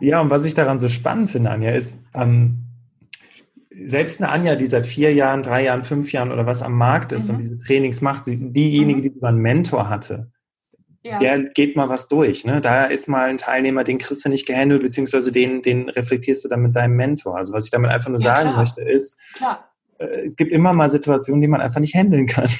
ja, 0.00 0.20
und 0.20 0.30
was 0.30 0.44
ich 0.44 0.54
daran 0.54 0.78
so 0.78 0.88
spannend 0.88 1.30
finde, 1.30 1.50
Anja, 1.50 1.70
ist, 1.72 1.98
ähm, 2.14 2.71
selbst 3.84 4.20
eine 4.20 4.30
Anja, 4.30 4.56
die 4.56 4.66
seit 4.66 4.86
vier 4.86 5.12
Jahren, 5.12 5.42
drei 5.42 5.64
Jahren, 5.64 5.84
fünf 5.84 6.12
Jahren 6.12 6.32
oder 6.32 6.46
was 6.46 6.62
am 6.62 6.76
Markt 6.76 7.12
ist 7.12 7.28
mhm. 7.28 7.34
und 7.34 7.40
diese 7.40 7.58
Trainings 7.58 8.00
macht, 8.00 8.24
diejenige, 8.26 8.98
mhm. 8.98 9.02
die 9.02 9.08
über 9.08 9.28
einen 9.28 9.38
Mentor 9.38 9.88
hatte, 9.88 10.30
ja. 11.02 11.18
der 11.18 11.38
geht 11.40 11.76
mal 11.76 11.88
was 11.88 12.08
durch. 12.08 12.44
Ne? 12.44 12.60
Da 12.60 12.84
ist 12.84 13.08
mal 13.08 13.28
ein 13.28 13.36
Teilnehmer, 13.36 13.84
den 13.84 13.98
kriegst 13.98 14.24
du 14.24 14.28
nicht 14.28 14.46
gehandelt, 14.46 14.82
beziehungsweise 14.82 15.32
den, 15.32 15.62
den 15.62 15.88
reflektierst 15.88 16.44
du 16.44 16.48
dann 16.48 16.62
mit 16.62 16.76
deinem 16.76 16.96
Mentor. 16.96 17.36
Also 17.36 17.52
was 17.52 17.64
ich 17.64 17.70
damit 17.70 17.90
einfach 17.90 18.10
nur 18.10 18.20
ja, 18.20 18.36
sagen 18.36 18.50
klar. 18.50 18.60
möchte, 18.60 18.82
ist, 18.82 19.18
klar. 19.34 19.71
Äh, 20.02 20.26
es 20.26 20.36
gibt 20.36 20.52
immer 20.52 20.72
mal 20.72 20.88
Situationen, 20.88 21.40
die 21.40 21.48
man 21.48 21.60
einfach 21.60 21.80
nicht 21.80 21.94
handeln 21.94 22.26
kann. 22.26 22.48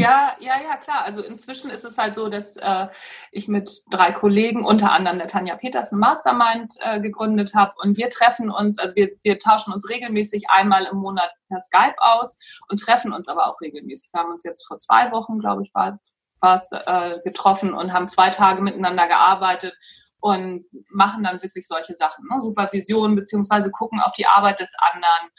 Ja, 0.00 0.34
ja, 0.40 0.54
ja, 0.62 0.76
klar. 0.76 1.04
Also 1.04 1.22
inzwischen 1.22 1.70
ist 1.70 1.84
es 1.84 1.98
halt 1.98 2.14
so, 2.14 2.28
dass 2.28 2.56
äh, 2.56 2.86
ich 3.32 3.48
mit 3.48 3.82
drei 3.90 4.12
Kollegen, 4.12 4.64
unter 4.64 4.92
anderem 4.92 5.18
der 5.18 5.26
Tanja 5.26 5.56
Peters, 5.56 5.92
ein 5.92 5.98
Mastermind 5.98 6.74
äh, 6.80 7.00
gegründet 7.00 7.54
habe 7.54 7.72
und 7.82 7.98
wir 7.98 8.08
treffen 8.08 8.50
uns, 8.50 8.78
also 8.78 8.94
wir, 8.96 9.10
wir 9.22 9.38
tauschen 9.38 9.74
uns 9.74 9.88
regelmäßig 9.90 10.48
einmal 10.48 10.86
im 10.90 10.96
Monat 10.96 11.30
per 11.48 11.60
Skype 11.60 11.96
aus 11.98 12.38
und 12.68 12.80
treffen 12.80 13.12
uns 13.12 13.28
aber 13.28 13.48
auch 13.48 13.60
regelmäßig. 13.60 14.10
Wir 14.12 14.20
haben 14.20 14.32
uns 14.32 14.44
jetzt 14.44 14.66
vor 14.66 14.78
zwei 14.78 15.10
Wochen, 15.10 15.38
glaube 15.38 15.64
ich, 15.64 15.74
war, 15.74 15.98
war 16.40 16.56
es, 16.56 16.68
äh, 16.70 17.18
getroffen 17.22 17.74
und 17.74 17.92
haben 17.92 18.08
zwei 18.08 18.30
Tage 18.30 18.62
miteinander 18.62 19.06
gearbeitet 19.06 19.74
und 20.20 20.66
machen 20.90 21.24
dann 21.24 21.42
wirklich 21.42 21.66
solche 21.66 21.94
Sachen, 21.94 22.26
ne? 22.30 22.40
Supervision 22.40 23.16
beziehungsweise 23.16 23.70
gucken 23.70 24.00
auf 24.00 24.12
die 24.12 24.26
Arbeit 24.26 24.60
des 24.60 24.72
anderen 24.78 25.30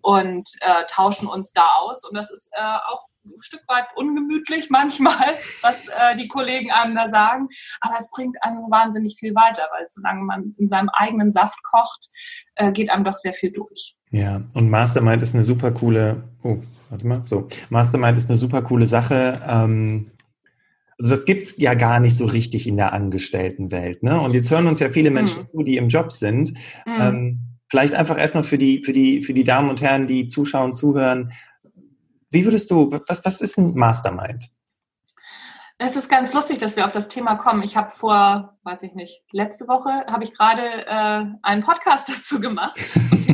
und 0.00 0.48
äh, 0.60 0.84
tauschen 0.88 1.28
uns 1.28 1.52
da 1.52 1.66
aus. 1.80 2.04
Und 2.04 2.16
das 2.16 2.30
ist 2.30 2.48
äh, 2.52 2.60
auch 2.60 3.06
ein 3.24 3.42
Stück 3.42 3.62
weit 3.68 3.86
ungemütlich 3.96 4.70
manchmal, 4.70 5.34
was 5.62 5.88
äh, 5.88 6.16
die 6.16 6.28
Kollegen 6.28 6.70
einem 6.70 6.94
da 6.94 7.10
sagen. 7.10 7.48
Aber 7.80 7.96
es 7.98 8.10
bringt 8.10 8.42
einem 8.42 8.70
wahnsinnig 8.70 9.16
viel 9.18 9.34
weiter, 9.34 9.66
weil 9.72 9.86
solange 9.88 10.22
man 10.22 10.54
in 10.58 10.68
seinem 10.68 10.88
eigenen 10.88 11.32
Saft 11.32 11.62
kocht, 11.62 12.08
äh, 12.54 12.72
geht 12.72 12.90
einem 12.90 13.04
doch 13.04 13.16
sehr 13.16 13.32
viel 13.32 13.52
durch. 13.52 13.96
Ja, 14.10 14.40
und 14.54 14.70
Mastermind 14.70 15.22
ist 15.22 15.34
eine 15.34 15.44
super 15.44 15.70
coole, 15.70 16.24
oh, 16.42 16.58
warte 16.88 17.06
mal, 17.06 17.22
so, 17.26 17.46
Mastermind 17.68 18.16
ist 18.16 18.28
eine 18.28 18.38
super 18.38 18.62
coole 18.62 18.86
Sache. 18.86 19.40
Ähm, 19.46 20.10
also 21.00 21.10
das 21.10 21.24
gibt's 21.24 21.56
ja 21.56 21.72
gar 21.72 21.98
nicht 21.98 22.14
so 22.14 22.26
richtig 22.26 22.66
in 22.66 22.76
der 22.76 22.92
Angestelltenwelt. 22.92 24.02
Ne? 24.02 24.20
Und 24.20 24.34
jetzt 24.34 24.50
hören 24.50 24.66
uns 24.66 24.80
ja 24.80 24.90
viele 24.90 25.10
Menschen 25.10 25.44
mhm. 25.44 25.46
zu, 25.50 25.62
die 25.62 25.78
im 25.78 25.88
Job 25.88 26.12
sind. 26.12 26.50
Mhm. 26.84 27.00
Ähm, 27.00 27.38
vielleicht 27.70 27.94
einfach 27.94 28.18
erstmal 28.18 28.44
für 28.44 28.58
die, 28.58 28.84
für, 28.84 28.92
die, 28.92 29.22
für 29.22 29.32
die 29.32 29.44
Damen 29.44 29.70
und 29.70 29.80
Herren, 29.80 30.06
die 30.06 30.26
zuschauen, 30.26 30.74
zuhören. 30.74 31.32
Wie 32.30 32.44
würdest 32.44 32.70
du, 32.70 32.90
was, 33.06 33.24
was 33.24 33.40
ist 33.40 33.56
ein 33.56 33.74
Mastermind? 33.74 34.50
Es 35.78 35.96
ist 35.96 36.10
ganz 36.10 36.34
lustig, 36.34 36.58
dass 36.58 36.76
wir 36.76 36.84
auf 36.84 36.92
das 36.92 37.08
Thema 37.08 37.36
kommen. 37.36 37.62
Ich 37.62 37.78
habe 37.78 37.88
vor, 37.88 38.58
weiß 38.64 38.82
ich 38.82 38.92
nicht, 38.92 39.22
letzte 39.32 39.68
Woche 39.68 40.04
habe 40.06 40.24
ich 40.24 40.34
gerade 40.34 40.86
äh, 40.86 41.24
einen 41.42 41.62
Podcast 41.62 42.08
dazu 42.14 42.40
gemacht 42.40 42.78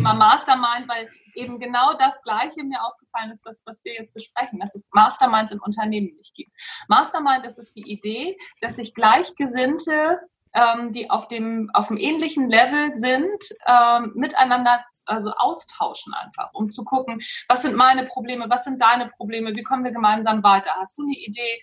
Thema 0.06 0.14
Mastermind, 0.14 0.88
weil 0.88 1.08
eben 1.34 1.58
genau 1.58 1.94
das 1.94 2.22
Gleiche 2.22 2.64
mir 2.64 2.82
aufgefallen 2.82 3.30
ist, 3.30 3.44
was, 3.44 3.62
was 3.66 3.84
wir 3.84 3.94
jetzt 3.94 4.14
besprechen, 4.14 4.60
dass 4.60 4.74
es 4.74 4.88
Masterminds 4.92 5.52
in 5.52 5.60
Unternehmen 5.60 6.14
nicht 6.16 6.34
gibt. 6.34 6.50
Mastermind, 6.88 7.44
das 7.44 7.58
ist 7.58 7.76
die 7.76 7.90
Idee, 7.90 8.36
dass 8.60 8.76
sich 8.76 8.94
Gleichgesinnte 8.94 10.20
ähm, 10.54 10.92
die 10.92 11.10
auf 11.10 11.28
dem, 11.28 11.70
auf 11.74 11.88
dem 11.88 11.98
ähnlichen 11.98 12.48
Level 12.48 12.96
sind, 12.96 13.42
ähm, 13.66 14.12
miteinander 14.14 14.82
also 15.04 15.32
austauschen 15.32 16.14
einfach, 16.14 16.48
um 16.54 16.70
zu 16.70 16.82
gucken, 16.82 17.20
was 17.46 17.60
sind 17.60 17.76
meine 17.76 18.06
Probleme, 18.06 18.46
was 18.48 18.64
sind 18.64 18.80
deine 18.80 19.08
Probleme, 19.08 19.54
wie 19.54 19.62
kommen 19.62 19.84
wir 19.84 19.92
gemeinsam 19.92 20.42
weiter? 20.42 20.70
Hast 20.78 20.96
du 20.96 21.02
eine 21.02 21.14
Idee? 21.14 21.60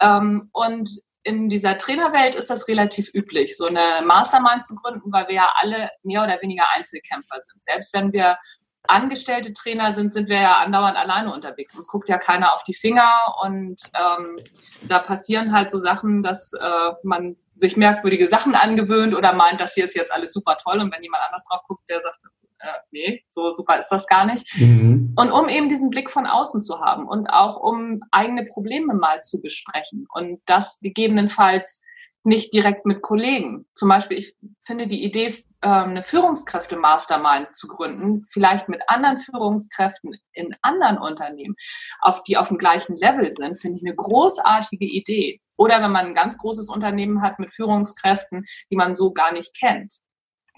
Ähm, 0.00 0.48
und 0.52 1.02
in 1.22 1.50
dieser 1.50 1.76
Trainerwelt 1.76 2.34
ist 2.34 2.50
das 2.50 2.68
relativ 2.68 3.12
üblich, 3.14 3.56
so 3.56 3.66
eine 3.66 4.04
Mastermind 4.04 4.64
zu 4.64 4.74
gründen, 4.74 5.12
weil 5.12 5.28
wir 5.28 5.34
ja 5.34 5.52
alle 5.60 5.90
mehr 6.02 6.22
oder 6.22 6.40
weniger 6.40 6.64
Einzelkämpfer 6.74 7.40
sind. 7.40 7.62
Selbst 7.62 7.94
wenn 7.94 8.12
wir 8.12 8.38
angestellte 8.84 9.52
Trainer 9.52 9.94
sind, 9.94 10.14
sind 10.14 10.28
wir 10.28 10.40
ja 10.40 10.56
andauernd 10.58 10.96
alleine 10.96 11.32
unterwegs. 11.32 11.74
Uns 11.76 11.88
guckt 11.88 12.08
ja 12.08 12.18
keiner 12.18 12.54
auf 12.54 12.64
die 12.64 12.74
Finger 12.74 13.12
und 13.42 13.80
ähm, 13.94 14.38
da 14.82 14.98
passieren 14.98 15.52
halt 15.52 15.70
so 15.70 15.78
Sachen, 15.78 16.22
dass 16.22 16.52
äh, 16.54 16.90
man 17.02 17.36
sich 17.56 17.76
merkwürdige 17.76 18.26
Sachen 18.26 18.54
angewöhnt 18.54 19.14
oder 19.14 19.34
meint, 19.34 19.60
das 19.60 19.74
hier 19.74 19.84
ist 19.84 19.94
jetzt 19.94 20.12
alles 20.12 20.32
super 20.32 20.56
toll 20.56 20.80
und 20.80 20.92
wenn 20.92 21.02
jemand 21.02 21.22
anders 21.24 21.44
drauf 21.44 21.60
guckt, 21.68 21.88
der 21.90 22.00
sagt, 22.00 22.22
äh, 22.60 22.78
nee, 22.90 23.24
so 23.28 23.54
super 23.54 23.78
ist 23.78 23.88
das 23.88 24.06
gar 24.06 24.26
nicht. 24.26 24.54
Mhm. 24.58 25.14
Und 25.16 25.32
um 25.32 25.48
eben 25.48 25.68
diesen 25.68 25.90
Blick 25.90 26.10
von 26.10 26.26
außen 26.26 26.62
zu 26.62 26.80
haben 26.80 27.08
und 27.08 27.28
auch 27.28 27.56
um 27.56 28.00
eigene 28.10 28.44
Probleme 28.44 28.94
mal 28.94 29.22
zu 29.22 29.40
besprechen 29.40 30.06
und 30.12 30.40
das 30.46 30.78
gegebenenfalls 30.80 31.82
nicht 32.22 32.52
direkt 32.52 32.84
mit 32.84 33.00
Kollegen. 33.02 33.66
Zum 33.74 33.88
Beispiel, 33.88 34.18
ich 34.18 34.36
finde 34.66 34.86
die 34.86 35.02
Idee, 35.02 35.34
ähm, 35.62 35.90
eine 35.90 36.02
Führungskräfte-Mastermind 36.02 37.54
zu 37.54 37.66
gründen, 37.66 38.22
vielleicht 38.24 38.68
mit 38.68 38.82
anderen 38.88 39.18
Führungskräften 39.18 40.16
in 40.32 40.54
anderen 40.62 40.98
Unternehmen, 40.98 41.54
auf 42.00 42.22
die 42.24 42.36
auf 42.36 42.48
dem 42.48 42.58
gleichen 42.58 42.96
Level 42.96 43.32
sind, 43.32 43.58
finde 43.58 43.78
ich 43.78 43.86
eine 43.86 43.94
großartige 43.94 44.84
Idee. 44.84 45.40
Oder 45.56 45.82
wenn 45.82 45.92
man 45.92 46.06
ein 46.06 46.14
ganz 46.14 46.38
großes 46.38 46.68
Unternehmen 46.68 47.20
hat 47.22 47.38
mit 47.38 47.52
Führungskräften, 47.52 48.46
die 48.70 48.76
man 48.76 48.94
so 48.94 49.12
gar 49.12 49.32
nicht 49.32 49.58
kennt. 49.58 50.00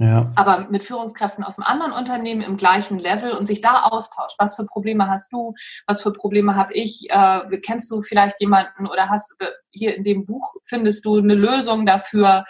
Ja. 0.03 0.25
Aber 0.35 0.67
mit 0.69 0.83
Führungskräften 0.83 1.45
aus 1.45 1.59
einem 1.59 1.67
anderen 1.67 1.93
Unternehmen 1.93 2.41
im 2.41 2.57
gleichen 2.57 2.99
Level 2.99 3.33
und 3.33 3.47
sich 3.47 3.61
da 3.61 3.85
austauscht. 3.85 4.35
Was 4.39 4.57
für 4.57 4.67
Probleme 4.67 5.07
hast 5.07 5.33
du? 5.33 5.55
Was 5.87 6.03
für 6.03 6.13
Probleme 6.13 6.57
habe 6.57 6.75
ich? 6.75 7.09
Äh, 7.09 7.59
kennst 7.59 7.89
du 7.89 8.03
vielleicht 8.03 8.41
jemanden 8.41 8.89
oder 8.89 9.09
hast 9.09 9.33
äh, 9.39 9.47
hier 9.71 9.95
in 9.95 10.03
dem 10.03 10.27
Buch 10.27 10.57
findest 10.65 11.05
du 11.05 11.19
eine 11.19 11.35
Lösung 11.35 11.87
dafür? 11.87 12.45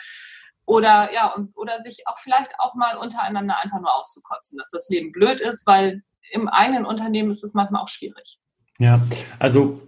Oder 0.64 1.12
ja, 1.12 1.26
und, 1.34 1.54
oder 1.54 1.78
sich 1.80 2.04
auch 2.06 2.18
vielleicht 2.18 2.52
auch 2.58 2.74
mal 2.74 2.96
untereinander 2.96 3.58
einfach 3.62 3.80
nur 3.80 3.94
auszukotzen, 3.94 4.56
dass 4.56 4.70
das 4.70 4.88
Leben 4.88 5.12
blöd 5.12 5.38
ist, 5.38 5.66
weil 5.66 6.02
im 6.30 6.48
eigenen 6.48 6.86
Unternehmen 6.86 7.30
ist 7.30 7.44
es 7.44 7.52
manchmal 7.52 7.82
auch 7.82 7.88
schwierig. 7.88 8.38
Ja, 8.78 8.98
also 9.38 9.82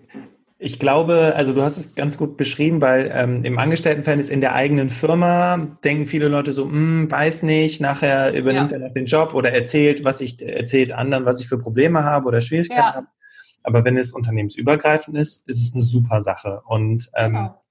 ich 0.64 0.78
glaube, 0.78 1.34
also 1.36 1.52
du 1.52 1.62
hast 1.62 1.76
es 1.76 1.94
ganz 1.94 2.16
gut 2.16 2.38
beschrieben, 2.38 2.80
weil 2.80 3.10
ähm, 3.14 3.44
im 3.44 3.58
Angestelltenverhältnis 3.58 4.30
in 4.30 4.40
der 4.40 4.54
eigenen 4.54 4.88
Firma 4.88 5.58
denken 5.84 6.06
viele 6.06 6.28
Leute 6.28 6.52
so, 6.52 6.64
hm, 6.64 7.10
weiß 7.10 7.42
nicht, 7.42 7.82
nachher 7.82 8.32
übernimmt 8.32 8.72
ja. 8.72 8.78
er 8.78 8.86
noch 8.86 8.92
den 8.92 9.04
Job 9.04 9.34
oder 9.34 9.52
erzählt, 9.52 10.04
was 10.04 10.22
ich 10.22 10.40
erzählt 10.40 10.92
anderen, 10.92 11.26
was 11.26 11.40
ich 11.40 11.48
für 11.48 11.58
Probleme 11.58 12.04
habe 12.04 12.26
oder 12.26 12.40
Schwierigkeiten 12.40 12.80
ja. 12.80 12.94
habe. 12.94 13.06
Aber 13.62 13.84
wenn 13.84 13.98
es 13.98 14.12
unternehmensübergreifend 14.12 15.18
ist, 15.18 15.46
ist 15.46 15.62
es 15.62 15.74
eine 15.74 15.82
super 15.82 16.22
Sache. 16.22 16.62
Und 16.64 17.10
ähm, 17.14 17.32
genau 17.32 17.63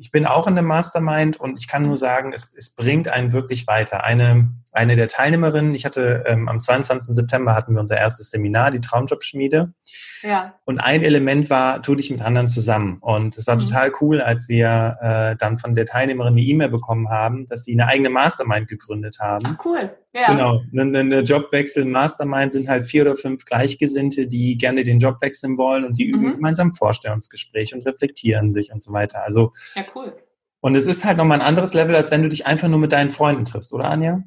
ich 0.00 0.10
bin 0.10 0.24
auch 0.24 0.46
in 0.46 0.56
einem 0.56 0.66
Mastermind 0.66 1.38
und 1.38 1.58
ich 1.58 1.68
kann 1.68 1.82
nur 1.82 1.98
sagen, 1.98 2.32
es, 2.32 2.54
es 2.56 2.74
bringt 2.74 3.08
einen 3.08 3.34
wirklich 3.34 3.66
weiter. 3.66 4.02
Eine, 4.02 4.50
eine 4.72 4.96
der 4.96 5.08
Teilnehmerinnen, 5.08 5.74
ich 5.74 5.84
hatte 5.84 6.24
ähm, 6.26 6.48
am 6.48 6.58
22. 6.58 7.14
September 7.14 7.54
hatten 7.54 7.74
wir 7.74 7.80
unser 7.80 7.98
erstes 7.98 8.30
Seminar, 8.30 8.70
die 8.70 8.80
Traumjobschmiede. 8.80 9.74
Ja. 10.22 10.54
Und 10.64 10.78
ein 10.78 11.02
Element 11.02 11.50
war, 11.50 11.82
tu 11.82 11.94
dich 11.94 12.10
mit 12.10 12.22
anderen 12.22 12.48
zusammen. 12.48 12.96
Und 13.02 13.36
es 13.36 13.46
war 13.46 13.56
mhm. 13.56 13.60
total 13.60 13.92
cool, 14.00 14.22
als 14.22 14.48
wir 14.48 14.96
äh, 15.02 15.36
dann 15.36 15.58
von 15.58 15.74
der 15.74 15.84
Teilnehmerin 15.84 16.32
eine 16.32 16.40
E-Mail 16.40 16.70
bekommen 16.70 17.10
haben, 17.10 17.44
dass 17.46 17.64
sie 17.64 17.74
eine 17.74 17.86
eigene 17.86 18.08
Mastermind 18.08 18.68
gegründet 18.68 19.18
haben. 19.20 19.44
Ach 19.46 19.64
cool. 19.66 19.90
Ja. 20.12 20.32
Genau. 20.32 20.62
Eine, 20.72 20.98
eine 20.98 21.20
Jobwechsel, 21.20 21.84
Mastermind 21.84 22.52
sind 22.52 22.68
halt 22.68 22.84
vier 22.84 23.02
oder 23.02 23.16
fünf 23.16 23.44
Gleichgesinnte, 23.44 24.26
die 24.26 24.58
gerne 24.58 24.82
den 24.82 24.98
Job 24.98 25.20
wechseln 25.20 25.56
wollen 25.56 25.84
und 25.84 25.98
die 25.98 26.08
mhm. 26.08 26.14
üben 26.14 26.34
gemeinsam 26.36 26.72
Vorstellungsgespräche 26.72 27.76
und 27.76 27.86
reflektieren 27.86 28.50
sich 28.50 28.72
und 28.72 28.82
so 28.82 28.92
weiter. 28.92 29.22
Also 29.22 29.52
ja, 29.76 29.82
cool. 29.94 30.16
Und 30.60 30.76
es 30.76 30.86
ist 30.86 31.04
halt 31.04 31.16
nochmal 31.16 31.40
ein 31.40 31.46
anderes 31.46 31.74
Level, 31.74 31.94
als 31.94 32.10
wenn 32.10 32.22
du 32.22 32.28
dich 32.28 32.46
einfach 32.46 32.68
nur 32.68 32.78
mit 32.78 32.92
deinen 32.92 33.10
Freunden 33.10 33.44
triffst, 33.44 33.72
oder 33.72 33.84
Anja? 33.84 34.22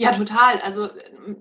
Ja, 0.00 0.12
total. 0.12 0.58
Also 0.62 0.88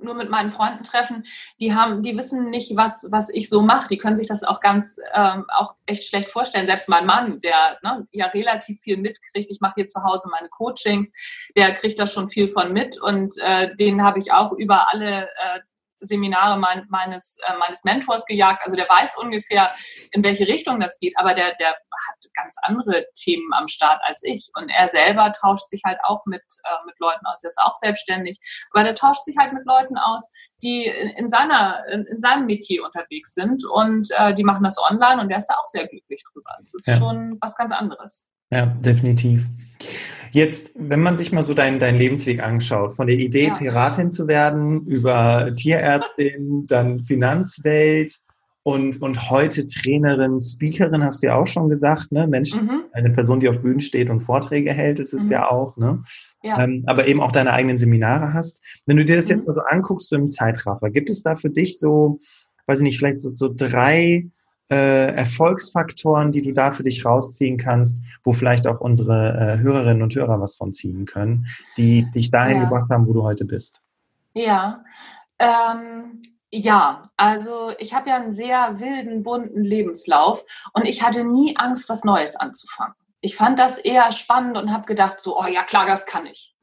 nur 0.02 0.16
mit 0.16 0.30
meinen 0.30 0.50
Freunden 0.50 0.84
treffen, 0.84 1.26
die 1.62 1.74
haben, 1.74 2.04
die 2.04 2.18
wissen 2.18 2.50
nicht, 2.50 2.76
was, 2.76 3.08
was 3.10 3.30
ich 3.30 3.48
so 3.48 3.62
mache. 3.62 3.88
Die 3.88 3.98
können 3.98 4.18
sich 4.18 4.28
das 4.28 4.44
auch 4.44 4.60
ganz, 4.60 4.98
ähm, 5.14 5.46
auch 5.48 5.76
echt 5.86 6.04
schlecht 6.04 6.28
vorstellen. 6.28 6.66
Selbst 6.66 6.90
mein 6.90 7.06
Mann, 7.06 7.40
der 7.40 7.78
ne, 7.84 8.06
ja 8.12 8.26
relativ 8.26 8.82
viel 8.82 8.98
mitkriegt, 8.98 9.50
ich 9.50 9.62
mache 9.62 9.76
hier 9.78 9.88
zu 9.88 10.04
Hause 10.04 10.30
meine 10.30 10.50
Coachings, 10.50 11.14
der 11.56 11.74
kriegt 11.74 12.00
da 12.00 12.06
schon 12.06 12.28
viel 12.28 12.50
von 12.50 12.74
mit 12.74 13.02
und 13.02 13.34
äh, 13.38 13.74
den 13.78 14.04
habe 14.04 14.20
ich 14.20 14.34
auch 14.34 14.52
über 14.52 14.92
alle 14.92 15.24
äh, 15.24 15.60
Seminare 16.02 16.58
mein, 16.58 16.86
meines, 16.90 17.38
äh, 17.48 17.58
meines 17.58 17.84
Mentors 17.84 18.26
gejagt. 18.26 18.62
Also 18.64 18.76
der 18.76 18.88
weiß 18.88 19.18
ungefähr, 19.18 19.70
in 20.12 20.24
welche 20.24 20.48
Richtung 20.48 20.80
das 20.80 20.98
geht, 21.00 21.14
aber 21.18 21.34
der, 21.34 21.56
der 21.56 21.70
hat 21.70 22.18
ganz 22.34 22.56
andere 22.62 23.06
Themen 23.16 23.54
am 23.54 23.68
Start 23.68 24.02
als 24.04 24.24
ich. 24.24 24.50
Und 24.56 24.70
er 24.70 24.90
selber 24.90 25.32
tauscht 25.34 25.68
sich 25.70 25.82
halt 25.86 26.00
auch 26.04 26.26
mit, 26.26 26.42
äh, 26.64 26.86
mit 26.86 27.00
Leuten 27.00 27.26
aus. 27.26 27.42
Der 27.42 27.50
ist 27.50 27.62
auch 27.62 27.76
selbstständig, 27.76 28.40
aber 28.72 28.84
der 28.84 28.96
tauscht 28.96 29.26
sich 29.26 29.36
halt 29.38 29.54
mit 29.54 29.66
Leuten 29.66 29.98
aus, 29.98 30.32
die 30.62 30.86
in, 30.86 31.10
in 31.10 31.30
seiner, 31.30 31.86
in, 31.92 32.06
in, 32.06 32.22
seinem 32.22 32.46
Metier 32.46 32.84
unterwegs 32.84 33.34
sind 33.34 33.64
und 33.66 34.08
äh, 34.18 34.34
die 34.34 34.44
machen 34.44 34.64
das 34.64 34.78
online 34.78 35.22
und 35.22 35.30
der 35.30 35.38
ist 35.38 35.48
da 35.48 35.56
auch 35.56 35.68
sehr 35.68 35.88
glücklich 35.88 36.24
drüber. 36.32 36.56
Das 36.58 36.74
ist 36.74 36.88
ja. 36.88 36.96
schon 36.96 37.38
was 37.42 37.56
ganz 37.56 37.72
anderes. 37.72 38.28
Ja, 38.52 38.66
definitiv. 38.66 39.48
Jetzt, 40.32 40.76
wenn 40.78 41.02
man 41.02 41.18
sich 41.18 41.32
mal 41.32 41.44
so 41.44 41.54
deinen 41.54 41.80
dein 41.80 41.98
Lebensweg 41.98 42.44
anschaut, 42.44 42.96
von 42.96 43.08
der 43.08 43.18
Idee, 43.18 43.48
ja. 43.48 43.56
Piratin 43.56 44.12
zu 44.12 44.28
werden, 44.28 44.86
über 44.86 45.54
Tierärztin, 45.56 46.66
dann 46.68 47.00
Finanzwelt 47.06 48.20
und, 48.62 49.02
und 49.02 49.32
heute 49.32 49.66
Trainerin, 49.66 50.40
Speakerin, 50.40 51.04
hast 51.04 51.24
du 51.24 51.28
ja 51.28 51.36
auch 51.36 51.48
schon 51.48 51.70
gesagt, 51.70 52.12
ne? 52.12 52.28
Mensch, 52.28 52.56
mhm. 52.56 52.84
eine 52.92 53.10
Person, 53.10 53.40
die 53.40 53.50
auf 53.50 53.62
Bühnen 53.62 53.80
steht 53.80 54.10
und 54.10 54.20
Vorträge 54.20 54.74
hält, 54.74 55.00
ist 55.00 55.14
es 55.14 55.26
mhm. 55.26 55.32
ja 55.32 55.50
auch, 55.50 55.78
ne? 55.78 56.04
Ja. 56.44 56.64
Ähm, 56.64 56.84
aber 56.86 57.08
eben 57.08 57.22
auch 57.22 57.32
deine 57.32 57.54
eigenen 57.54 57.78
Seminare 57.78 58.34
hast. 58.34 58.62
Wenn 58.86 58.98
du 58.98 59.06
dir 59.06 59.16
das 59.16 59.26
mhm. 59.26 59.32
jetzt 59.32 59.48
mal 59.48 59.54
so 59.54 59.62
anguckst, 59.62 60.10
so 60.10 60.16
im 60.16 60.30
Zeitraffer, 60.30 60.92
gibt 60.92 61.10
es 61.10 61.24
da 61.24 61.36
für 61.36 61.50
dich 61.50 61.80
so, 61.80 62.20
weiß 62.68 62.80
ich 62.80 62.84
nicht, 62.84 63.00
vielleicht 63.00 63.22
so, 63.22 63.32
so 63.34 63.52
drei 63.56 64.28
äh, 64.70 65.14
Erfolgsfaktoren, 65.16 66.32
die 66.32 66.42
du 66.42 66.54
da 66.54 66.72
für 66.72 66.84
dich 66.84 67.06
rausziehen 67.06 67.58
kannst, 67.58 67.98
wo 68.24 68.34
vielleicht 68.34 68.68
auch 68.68 68.80
unsere 68.80 69.34
äh, 69.34 69.58
Hörerinnen 69.60 70.04
und 70.04 70.16
Hörer 70.16 70.40
was 70.40 70.56
von 70.56 70.74
ziehen 70.74 71.06
können, 71.06 71.48
die 71.78 72.10
dich 72.12 72.32
dahin 72.32 72.58
ja. 72.58 72.64
gebracht 72.66 72.90
haben, 72.92 73.08
wo 73.08 73.14
du 73.14 73.24
heute 73.24 73.46
bist? 73.46 73.82
Ja, 74.34 74.84
ähm, 75.40 76.22
ja, 76.52 77.10
also 77.18 77.72
ich 77.78 77.94
habe 77.94 78.10
ja 78.10 78.16
einen 78.16 78.34
sehr 78.34 78.80
wilden, 78.80 79.24
bunten 79.24 79.64
Lebenslauf 79.64 80.44
und 80.74 80.86
ich 80.86 81.04
hatte 81.04 81.24
nie 81.24 81.56
Angst, 81.58 81.90
was 81.90 82.04
Neues 82.04 82.36
anzufangen. 82.36 82.96
Ich 83.22 83.36
fand 83.36 83.60
das 83.60 83.78
eher 83.78 84.12
spannend 84.12 84.58
und 84.58 84.72
habe 84.72 84.86
gedacht, 84.86 85.20
so, 85.20 85.38
oh 85.38 85.46
ja 85.46 85.64
klar, 85.64 85.86
das 85.86 86.06
kann 86.06 86.26
ich 86.26 86.56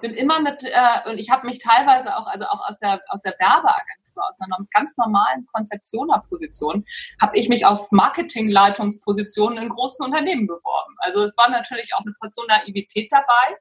bin 0.00 0.14
immer 0.14 0.40
mit, 0.40 0.64
äh, 0.64 1.10
und 1.10 1.18
ich 1.18 1.30
habe 1.30 1.46
mich 1.46 1.58
teilweise 1.58 2.16
auch, 2.16 2.26
also 2.26 2.44
auch 2.46 2.68
aus 2.68 2.78
der, 2.78 3.00
aus 3.08 3.22
der 3.22 3.34
Werbeagentur, 3.38 4.28
aus 4.28 4.40
einer 4.40 4.56
ganz 4.72 4.96
normalen 4.96 5.46
Konzeptionerposition, 5.46 6.84
habe 7.20 7.38
ich 7.38 7.48
mich 7.48 7.66
auf 7.66 7.90
Marketingleitungspositionen 7.92 9.58
in 9.58 9.68
großen 9.68 10.04
Unternehmen 10.04 10.46
beworben. 10.46 10.94
Also 10.98 11.24
es 11.24 11.36
war 11.36 11.50
natürlich 11.50 11.94
auch 11.94 12.00
eine 12.00 12.14
Portion 12.20 12.46
Naivität 12.48 13.10
dabei. 13.10 13.56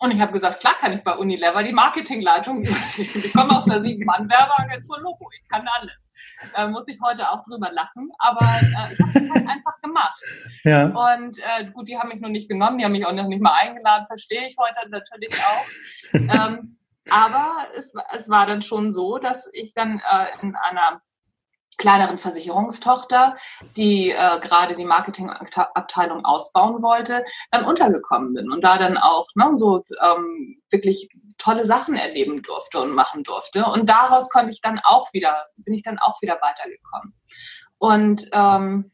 Und 0.00 0.10
ich 0.10 0.20
habe 0.20 0.32
gesagt, 0.32 0.60
klar 0.60 0.74
kann 0.78 0.92
ich 0.92 1.02
bei 1.02 1.16
Unilever 1.16 1.62
die 1.62 1.72
Marketingleitung 1.72 2.60
übernehmen. 2.60 2.92
Ich 2.96 3.32
komme 3.32 3.56
aus 3.56 3.64
einer 3.64 3.80
sieben-Mann-Werbeagentur 3.80 5.00
Logo, 5.00 5.30
ich 5.32 5.48
kann 5.48 5.66
alles. 5.66 6.10
Äh, 6.54 6.68
muss 6.68 6.86
ich 6.88 6.98
heute 7.02 7.30
auch 7.30 7.42
drüber 7.44 7.72
lachen. 7.72 8.10
Aber 8.18 8.44
äh, 8.60 8.92
ich 8.92 9.00
habe 9.00 9.12
das 9.14 9.30
halt 9.30 9.48
einfach 9.48 9.80
gemacht. 9.80 10.22
Ja. 10.64 10.86
Und 10.86 11.38
äh, 11.38 11.70
gut, 11.72 11.88
die 11.88 11.98
haben 11.98 12.10
mich 12.10 12.20
noch 12.20 12.28
nicht 12.28 12.48
genommen, 12.48 12.78
die 12.78 12.84
haben 12.84 12.92
mich 12.92 13.06
auch 13.06 13.12
noch 13.12 13.26
nicht 13.26 13.40
mal 13.40 13.54
eingeladen, 13.54 14.06
verstehe 14.06 14.46
ich 14.46 14.56
heute 14.58 14.88
natürlich 14.90 15.34
auch. 15.44 16.12
ähm, 16.12 16.78
aber 17.08 17.68
es, 17.76 17.94
es 18.14 18.28
war 18.28 18.46
dann 18.46 18.62
schon 18.62 18.92
so, 18.92 19.18
dass 19.18 19.48
ich 19.52 19.72
dann 19.74 20.00
äh, 20.00 20.26
in 20.42 20.56
einer 20.56 21.00
kleineren 21.86 22.18
Versicherungstochter, 22.18 23.36
die 23.76 24.10
äh, 24.10 24.40
gerade 24.40 24.74
die 24.74 24.84
Marketingabteilung 24.84 26.24
ausbauen 26.24 26.82
wollte, 26.82 27.22
dann 27.52 27.64
untergekommen 27.64 28.34
bin 28.34 28.50
und 28.50 28.64
da 28.64 28.76
dann 28.76 28.96
auch 28.96 29.28
ne, 29.36 29.52
so 29.54 29.84
ähm, 30.02 30.60
wirklich 30.68 31.08
tolle 31.38 31.64
Sachen 31.64 31.94
erleben 31.94 32.42
durfte 32.42 32.80
und 32.80 32.90
machen 32.90 33.22
durfte. 33.22 33.66
Und 33.66 33.88
daraus 33.88 34.30
konnte 34.30 34.50
ich 34.50 34.60
dann 34.60 34.80
auch 34.82 35.12
wieder, 35.12 35.46
bin 35.58 35.74
ich 35.74 35.84
dann 35.84 36.00
auch 36.00 36.20
wieder 36.22 36.38
weitergekommen. 36.40 37.14
Und 37.78 38.26
ähm, 38.32 38.90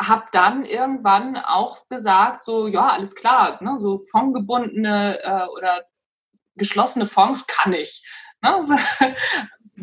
habe 0.00 0.24
dann 0.32 0.64
irgendwann 0.64 1.36
auch 1.36 1.86
gesagt, 1.88 2.42
so 2.42 2.66
ja, 2.66 2.88
alles 2.88 3.14
klar, 3.14 3.62
ne, 3.62 3.78
so 3.78 3.98
fondgebundene 3.98 5.20
äh, 5.22 5.46
oder 5.56 5.84
geschlossene 6.56 7.06
Fonds 7.06 7.46
kann 7.46 7.72
ich. 7.72 8.04
Ne? 8.42 8.66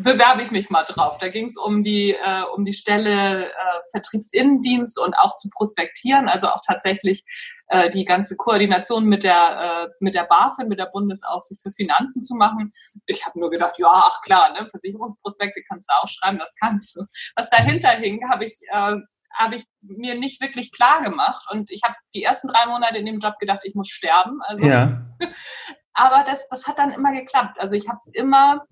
Bewerbe 0.02 0.42
ich 0.42 0.50
mich 0.50 0.70
mal 0.70 0.84
drauf. 0.84 1.18
Da 1.18 1.28
ging 1.28 1.46
es 1.46 1.56
um 1.56 1.82
die 1.82 2.12
äh, 2.12 2.42
um 2.54 2.64
die 2.64 2.72
Stelle 2.72 3.46
äh, 3.46 3.52
Vertriebsinnendienst 3.90 4.98
und 4.98 5.14
auch 5.14 5.34
zu 5.36 5.48
prospektieren, 5.50 6.28
also 6.28 6.48
auch 6.48 6.60
tatsächlich 6.66 7.24
äh, 7.68 7.90
die 7.90 8.04
ganze 8.04 8.36
Koordination 8.36 9.04
mit 9.04 9.24
der 9.24 9.88
äh, 9.88 9.88
mit 10.00 10.14
der 10.14 10.24
BaFin, 10.24 10.68
mit 10.68 10.78
der 10.78 10.86
Bundesaufsicht 10.86 11.62
für 11.62 11.70
Finanzen 11.70 12.22
zu 12.22 12.34
machen. 12.34 12.72
Ich 13.06 13.24
habe 13.26 13.38
nur 13.38 13.50
gedacht, 13.50 13.78
ja, 13.78 13.90
ach 13.90 14.22
klar, 14.22 14.52
ne, 14.52 14.68
Versicherungsprospekte 14.68 15.62
kannst 15.68 15.88
du 15.88 15.94
auch 16.02 16.08
schreiben, 16.08 16.38
das 16.38 16.54
kannst 16.58 16.96
du. 16.96 17.04
Was 17.36 17.50
dahinter 17.50 17.90
hing, 17.90 18.28
habe 18.30 18.44
ich 18.44 18.60
äh, 18.70 18.96
habe 19.32 19.56
ich 19.56 19.64
mir 19.80 20.16
nicht 20.16 20.40
wirklich 20.40 20.72
klar 20.72 21.02
gemacht 21.02 21.46
und 21.50 21.70
ich 21.70 21.82
habe 21.84 21.94
die 22.14 22.22
ersten 22.22 22.48
drei 22.48 22.66
Monate 22.66 22.98
in 22.98 23.06
dem 23.06 23.20
Job 23.20 23.38
gedacht, 23.38 23.60
ich 23.62 23.74
muss 23.74 23.88
sterben. 23.88 24.40
Also, 24.42 24.66
ja. 24.66 25.06
aber 25.92 26.24
das, 26.24 26.48
das 26.48 26.66
hat 26.66 26.78
dann 26.78 26.90
immer 26.90 27.12
geklappt. 27.12 27.60
Also 27.60 27.76
ich 27.76 27.88
habe 27.88 28.00
immer 28.12 28.66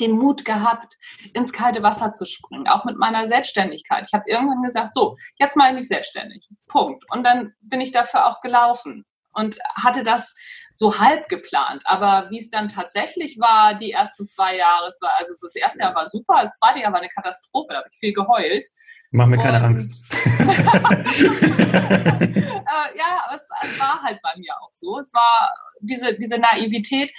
den 0.00 0.12
Mut 0.12 0.44
gehabt, 0.44 0.96
ins 1.34 1.52
kalte 1.52 1.82
Wasser 1.82 2.12
zu 2.12 2.24
springen, 2.24 2.68
auch 2.68 2.84
mit 2.84 2.96
meiner 2.96 3.28
Selbstständigkeit. 3.28 4.06
Ich 4.06 4.12
habe 4.12 4.24
irgendwann 4.26 4.62
gesagt, 4.62 4.94
so, 4.94 5.16
jetzt 5.38 5.56
mache 5.56 5.70
ich 5.70 5.76
mich 5.76 5.88
selbstständig. 5.88 6.48
Punkt. 6.68 7.04
Und 7.10 7.24
dann 7.24 7.52
bin 7.60 7.80
ich 7.80 7.92
dafür 7.92 8.26
auch 8.26 8.40
gelaufen 8.40 9.04
und 9.34 9.58
hatte 9.74 10.02
das 10.02 10.34
so 10.74 10.98
halb 10.98 11.28
geplant. 11.28 11.82
Aber 11.84 12.28
wie 12.30 12.38
es 12.38 12.50
dann 12.50 12.68
tatsächlich 12.68 13.38
war, 13.38 13.74
die 13.74 13.92
ersten 13.92 14.26
zwei 14.26 14.56
Jahre, 14.56 14.88
es 14.88 15.00
war, 15.00 15.10
also 15.18 15.34
das 15.40 15.54
erste 15.54 15.80
Jahr 15.80 15.94
war 15.94 16.08
super, 16.08 16.42
das 16.42 16.58
zweite 16.58 16.80
Jahr 16.80 16.92
war 16.92 17.00
eine 17.00 17.08
Katastrophe, 17.08 17.68
da 17.70 17.78
habe 17.78 17.88
ich 17.90 17.98
viel 17.98 18.12
geheult. 18.12 18.68
Mach 19.10 19.26
mir 19.26 19.38
keine 19.38 19.58
und, 19.58 19.64
Angst. 19.64 20.02
äh, 22.72 22.98
ja, 22.98 23.24
aber 23.26 23.36
es, 23.36 23.48
es, 23.62 23.80
war 23.80 24.02
halt 24.02 24.20
bei 24.22 24.32
mir 24.36 24.54
auch 24.60 24.72
so. 24.72 24.98
Es 24.98 25.12
war 25.12 25.52
diese, 25.80 26.14
diese 26.14 26.38
Naivität 26.38 27.10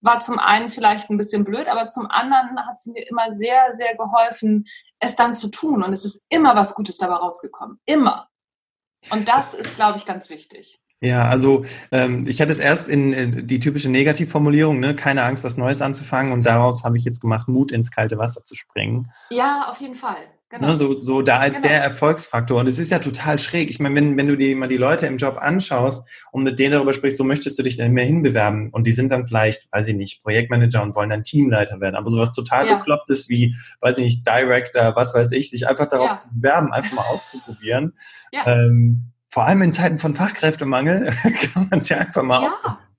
war 0.00 0.20
zum 0.20 0.38
einen 0.38 0.70
vielleicht 0.70 1.10
ein 1.10 1.18
bisschen 1.18 1.44
blöd, 1.44 1.68
aber 1.68 1.86
zum 1.86 2.06
anderen 2.06 2.58
hat 2.66 2.80
sie 2.80 2.92
mir 2.92 3.08
immer 3.08 3.30
sehr, 3.32 3.72
sehr 3.74 3.96
geholfen, 3.96 4.64
es 4.98 5.16
dann 5.16 5.36
zu 5.36 5.48
tun. 5.48 5.82
Und 5.82 5.92
es 5.92 6.04
ist 6.04 6.24
immer 6.28 6.56
was 6.56 6.74
Gutes 6.74 6.96
dabei 6.96 7.16
rausgekommen. 7.16 7.78
Immer. 7.84 8.28
Und 9.10 9.28
das 9.28 9.54
ist, 9.54 9.76
glaube 9.76 9.98
ich, 9.98 10.04
ganz 10.04 10.30
wichtig. 10.30 10.80
Ja, 11.02 11.28
also 11.28 11.64
ähm, 11.92 12.26
ich 12.28 12.42
hatte 12.42 12.52
es 12.52 12.58
erst 12.58 12.88
in, 12.88 13.12
in 13.14 13.46
die 13.46 13.58
typische 13.58 13.88
Negativformulierung, 13.88 14.80
ne, 14.80 14.94
keine 14.94 15.22
Angst, 15.22 15.44
was 15.44 15.56
Neues 15.56 15.80
anzufangen, 15.80 16.32
und 16.32 16.42
daraus 16.42 16.84
habe 16.84 16.98
ich 16.98 17.04
jetzt 17.04 17.22
gemacht, 17.22 17.48
Mut 17.48 17.72
ins 17.72 17.90
kalte 17.90 18.18
Wasser 18.18 18.44
zu 18.44 18.54
springen. 18.54 19.10
Ja, 19.30 19.66
auf 19.70 19.80
jeden 19.80 19.94
Fall. 19.94 20.18
Genau. 20.50 20.66
Ne, 20.66 20.74
so, 20.74 20.94
so 20.94 21.22
da 21.22 21.38
als 21.38 21.58
genau. 21.58 21.68
der 21.68 21.80
Erfolgsfaktor. 21.80 22.58
Und 22.58 22.66
es 22.66 22.80
ist 22.80 22.90
ja 22.90 22.98
total 22.98 23.38
schräg. 23.38 23.70
Ich 23.70 23.78
meine, 23.78 23.94
wenn, 23.94 24.16
wenn 24.16 24.26
du 24.26 24.36
dir 24.36 24.56
mal 24.56 24.66
die 24.66 24.76
Leute 24.76 25.06
im 25.06 25.16
Job 25.16 25.36
anschaust 25.38 26.08
und 26.32 26.42
mit 26.42 26.58
denen 26.58 26.72
darüber 26.72 26.92
sprichst, 26.92 27.18
so 27.18 27.24
möchtest 27.24 27.56
du 27.56 27.62
dich 27.62 27.76
denn 27.76 27.92
mehr 27.92 28.04
hinbewerben 28.04 28.70
und 28.70 28.84
die 28.84 28.90
sind 28.90 29.12
dann 29.12 29.28
vielleicht, 29.28 29.70
weiß 29.70 29.86
ich 29.86 29.94
nicht, 29.94 30.24
Projektmanager 30.24 30.82
und 30.82 30.96
wollen 30.96 31.10
dann 31.10 31.22
Teamleiter 31.22 31.80
werden. 31.80 31.94
Aber 31.94 32.10
sowas 32.10 32.32
total 32.32 32.66
ja. 32.66 32.74
beklopptes 32.74 33.28
wie, 33.28 33.54
weiß 33.80 33.98
ich 33.98 34.04
nicht, 34.04 34.26
Director, 34.26 34.96
was 34.96 35.14
weiß 35.14 35.30
ich, 35.32 35.50
sich 35.50 35.68
einfach 35.68 35.86
darauf 35.86 36.10
ja. 36.10 36.16
zu 36.16 36.28
bewerben, 36.34 36.72
einfach 36.72 36.94
mal 36.94 37.06
auszuprobieren. 37.12 37.94
Ja. 38.32 38.46
Ähm, 38.46 39.10
vor 39.28 39.44
allem 39.44 39.60
in 39.62 39.72
Zeiten 39.72 39.98
von 39.98 40.14
Fachkräftemangel 40.14 41.12
kann 41.52 41.66
man 41.68 41.80
es 41.80 41.88
ja 41.88 41.98
einfach 41.98 42.22
mal 42.22 42.40
ja. 42.40 42.46
ausprobieren. 42.46 42.89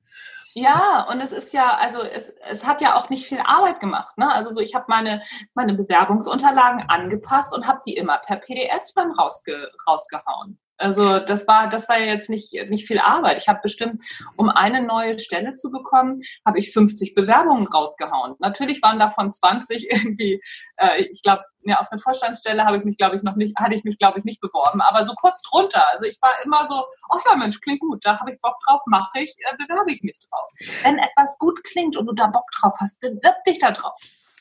Ja, 0.53 1.07
und 1.09 1.21
es 1.21 1.31
ist 1.31 1.53
ja, 1.53 1.77
also 1.77 2.01
es, 2.01 2.29
es 2.49 2.65
hat 2.65 2.81
ja 2.81 2.95
auch 2.95 3.09
nicht 3.09 3.25
viel 3.25 3.39
Arbeit 3.39 3.79
gemacht. 3.79 4.17
Ne? 4.17 4.31
Also 4.31 4.49
so, 4.49 4.59
ich 4.61 4.75
habe 4.75 4.85
meine, 4.87 5.23
meine 5.53 5.73
Bewerbungsunterlagen 5.73 6.83
angepasst 6.89 7.53
und 7.55 7.67
habe 7.67 7.81
die 7.85 7.95
immer 7.95 8.17
per 8.17 8.37
PDF 8.37 8.85
dann 8.95 9.11
rausge, 9.11 9.71
rausgehauen. 9.87 10.59
Also 10.81 11.19
das 11.19 11.47
war, 11.47 11.69
das 11.69 11.87
war 11.89 11.99
ja 11.99 12.07
jetzt 12.07 12.29
nicht, 12.29 12.53
nicht 12.69 12.87
viel 12.87 12.99
Arbeit. 12.99 13.37
Ich 13.37 13.47
habe 13.47 13.59
bestimmt, 13.61 14.01
um 14.35 14.49
eine 14.49 14.81
neue 14.81 15.19
Stelle 15.19 15.55
zu 15.55 15.69
bekommen, 15.69 16.21
habe 16.45 16.57
ich 16.57 16.73
50 16.73 17.13
Bewerbungen 17.13 17.67
rausgehauen. 17.67 18.35
Natürlich 18.39 18.81
waren 18.81 18.99
davon 18.99 19.31
20 19.31 19.89
irgendwie, 19.91 20.41
äh, 20.77 21.03
ich 21.03 21.21
glaube, 21.21 21.43
ja, 21.63 21.79
auf 21.79 21.91
eine 21.91 21.99
Vorstandsstelle 21.99 22.65
habe 22.65 22.77
ich 22.77 22.83
mich, 22.83 22.97
glaube 22.97 23.15
ich, 23.15 23.23
noch 23.23 23.35
nicht, 23.35 23.57
hatte 23.57 23.75
ich 23.75 23.83
mich, 23.83 23.97
glaube 23.97 24.19
ich, 24.19 24.25
nicht 24.25 24.41
beworben, 24.41 24.81
aber 24.81 25.03
so 25.03 25.13
kurz 25.13 25.41
drunter. 25.41 25.83
Also 25.91 26.05
ich 26.05 26.17
war 26.21 26.31
immer 26.43 26.65
so, 26.65 26.83
ach 27.09 27.19
ja, 27.29 27.35
Mensch, 27.35 27.59
klingt 27.61 27.79
gut, 27.79 28.05
da 28.05 28.19
habe 28.19 28.31
ich 28.31 28.41
Bock 28.41 28.55
drauf, 28.65 28.81
mache 28.87 29.19
ich, 29.19 29.35
äh, 29.39 29.55
bewerbe 29.57 29.91
ich 29.91 30.03
mich 30.03 30.17
drauf. 30.29 30.49
Wenn 30.83 30.97
etwas 30.97 31.37
gut 31.37 31.63
klingt 31.63 31.97
und 31.97 32.05
du 32.05 32.13
da 32.13 32.27
Bock 32.27 32.49
drauf 32.59 32.73
hast, 32.79 32.99
bewirb 32.99 33.43
dich 33.47 33.59
da 33.59 33.71
drauf. 33.71 33.93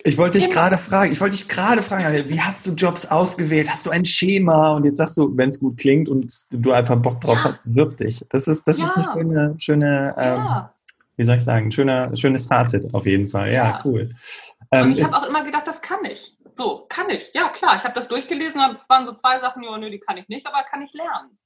Ich 0.02 0.16
wollte 0.16 0.38
dich 0.38 0.50
gerade 0.50 0.78
fragen, 0.78 1.12
ich 1.12 1.20
wollte 1.20 1.36
dich 1.36 1.46
gerade 1.46 1.82
fragen, 1.82 2.28
wie 2.28 2.40
hast 2.40 2.66
du 2.66 2.72
Jobs 2.72 3.04
ausgewählt? 3.04 3.70
Hast 3.70 3.84
du 3.84 3.90
ein 3.90 4.06
Schema? 4.06 4.72
Und 4.72 4.84
jetzt 4.84 4.96
sagst 4.96 5.18
du, 5.18 5.36
wenn 5.36 5.50
es 5.50 5.60
gut 5.60 5.76
klingt 5.76 6.08
und 6.08 6.32
du 6.50 6.72
einfach 6.72 6.96
Bock 6.96 7.20
drauf 7.20 7.36
ja. 7.36 7.44
hast, 7.44 7.60
wirb 7.64 7.98
dich. 7.98 8.24
Das 8.30 8.48
ist, 8.48 8.66
das 8.66 8.78
ja. 8.78 8.86
ist 8.86 8.96
eine 8.96 9.12
schöne, 9.12 9.54
schöne 9.58 10.14
ähm, 10.16 10.68
wie 11.20 11.24
soll 11.26 11.36
ich 11.36 11.44
sagen, 11.44 11.66
ein 11.66 11.72
schöner, 11.72 12.16
schönes 12.16 12.46
Fazit 12.46 12.94
auf 12.94 13.04
jeden 13.04 13.28
Fall. 13.28 13.52
Ja, 13.52 13.82
cool. 13.84 14.14
Ähm, 14.72 14.86
und 14.86 14.92
ich 14.92 15.04
habe 15.04 15.14
auch 15.18 15.28
immer 15.28 15.44
gedacht, 15.44 15.66
das 15.66 15.82
kann 15.82 16.02
ich. 16.10 16.34
So, 16.52 16.86
kann 16.88 17.10
ich. 17.10 17.32
Ja, 17.34 17.48
klar. 17.48 17.76
Ich 17.76 17.84
habe 17.84 17.94
das 17.94 18.08
durchgelesen, 18.08 18.60
da 18.60 18.80
waren 18.88 19.06
so 19.06 19.12
zwei 19.12 19.40
Sachen, 19.40 19.62
ja, 19.62 19.76
nö, 19.78 19.90
die 19.90 20.00
kann 20.00 20.16
ich 20.16 20.28
nicht, 20.28 20.46
aber 20.46 20.62
kann 20.62 20.82
ich 20.82 20.92
lernen. 20.92 21.38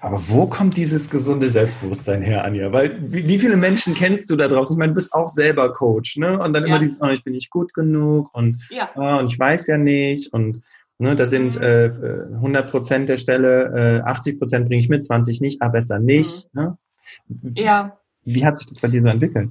Aber 0.00 0.20
wo 0.28 0.46
kommt 0.46 0.76
dieses 0.76 1.10
gesunde 1.10 1.50
Selbstbewusstsein 1.50 2.22
her, 2.22 2.44
Anja? 2.44 2.72
Weil 2.72 2.96
wie, 3.12 3.38
viele 3.38 3.56
Menschen 3.56 3.94
kennst 3.94 4.30
du 4.30 4.36
da 4.36 4.48
draußen? 4.48 4.74
Ich 4.74 4.78
meine, 4.78 4.92
du 4.92 4.94
bist 4.94 5.12
auch 5.12 5.28
selber 5.28 5.72
Coach, 5.72 6.16
ne? 6.16 6.38
Und 6.38 6.54
dann 6.54 6.62
ja. 6.62 6.68
immer 6.68 6.78
dieses, 6.78 7.00
oh, 7.02 7.08
ich 7.08 7.22
bin 7.22 7.34
nicht 7.34 7.50
gut 7.50 7.74
genug 7.74 8.34
und, 8.34 8.56
ja. 8.70 8.90
oh, 8.94 9.18
und 9.18 9.30
ich 9.30 9.38
weiß 9.38 9.66
ja 9.66 9.76
nicht 9.76 10.32
und 10.32 10.62
ne, 10.98 11.14
da 11.14 11.26
sind 11.26 11.56
mhm. 11.56 11.62
äh, 11.62 12.36
100 12.36 12.70
Prozent 12.70 13.08
der 13.08 13.18
Stelle, 13.18 14.00
äh, 14.04 14.08
80 14.08 14.38
Prozent 14.38 14.66
bringe 14.66 14.80
ich 14.80 14.88
mit, 14.88 15.04
20 15.04 15.40
nicht, 15.40 15.60
aber 15.60 15.72
besser 15.72 15.98
nicht. 15.98 16.48
Mhm. 16.54 16.62
Ne? 16.62 16.78
Ja. 17.54 17.98
Wie 18.24 18.44
hat 18.44 18.56
sich 18.56 18.66
das 18.66 18.80
bei 18.80 18.88
dir 18.88 19.02
so 19.02 19.08
entwickelt? 19.08 19.50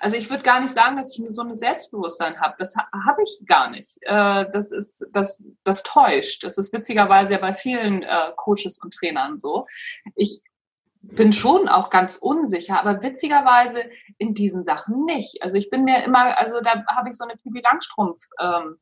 Also 0.00 0.16
ich 0.16 0.30
würde 0.30 0.42
gar 0.42 0.60
nicht 0.60 0.74
sagen, 0.74 0.96
dass 0.96 1.16
ich 1.16 1.24
so 1.28 1.42
ein 1.42 1.56
Selbstbewusstsein 1.56 2.40
habe. 2.40 2.54
Das 2.58 2.76
ha 2.76 2.88
habe 3.06 3.22
ich 3.22 3.46
gar 3.46 3.70
nicht. 3.70 3.98
Äh, 4.02 4.46
das 4.50 4.72
ist, 4.72 5.06
das, 5.12 5.48
das 5.64 5.82
täuscht. 5.82 6.44
Das 6.44 6.58
ist 6.58 6.72
witzigerweise 6.72 7.32
ja 7.32 7.38
bei 7.38 7.54
vielen 7.54 8.02
äh, 8.02 8.32
Coaches 8.36 8.78
und 8.82 8.94
Trainern 8.94 9.38
so. 9.38 9.66
Ich 10.14 10.42
bin 11.02 11.32
schon 11.32 11.68
auch 11.68 11.90
ganz 11.90 12.16
unsicher, 12.16 12.78
aber 12.78 13.02
witzigerweise 13.02 13.84
in 14.18 14.34
diesen 14.34 14.64
Sachen 14.64 15.04
nicht. 15.04 15.42
Also 15.42 15.56
ich 15.56 15.68
bin 15.68 15.84
mir 15.84 16.04
immer, 16.04 16.38
also 16.38 16.60
da 16.60 16.84
habe 16.86 17.10
ich 17.10 17.16
so 17.16 17.24
eine 17.24 17.36
Pipi 17.36 17.60
Langstrumpf 17.60 18.22
ähm, 18.38 18.76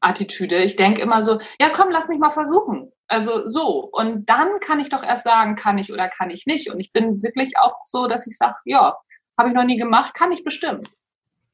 Attitüde. 0.00 0.62
Ich 0.62 0.76
denke 0.76 1.00
immer 1.00 1.22
so, 1.22 1.40
ja 1.60 1.70
komm, 1.70 1.90
lass 1.90 2.08
mich 2.08 2.18
mal 2.18 2.30
versuchen. 2.30 2.92
Also 3.06 3.46
so. 3.46 3.88
Und 3.90 4.28
dann 4.28 4.60
kann 4.60 4.80
ich 4.80 4.90
doch 4.90 5.02
erst 5.02 5.24
sagen, 5.24 5.54
kann 5.56 5.78
ich 5.78 5.92
oder 5.92 6.08
kann 6.08 6.30
ich 6.30 6.46
nicht. 6.46 6.70
Und 6.70 6.80
ich 6.80 6.92
bin 6.92 7.22
wirklich 7.22 7.58
auch 7.58 7.76
so, 7.84 8.06
dass 8.06 8.26
ich 8.26 8.36
sage, 8.36 8.56
ja, 8.64 8.96
habe 9.38 9.48
ich 9.48 9.54
noch 9.54 9.64
nie 9.64 9.78
gemacht, 9.78 10.14
kann 10.14 10.32
ich 10.32 10.44
bestimmt. 10.44 10.90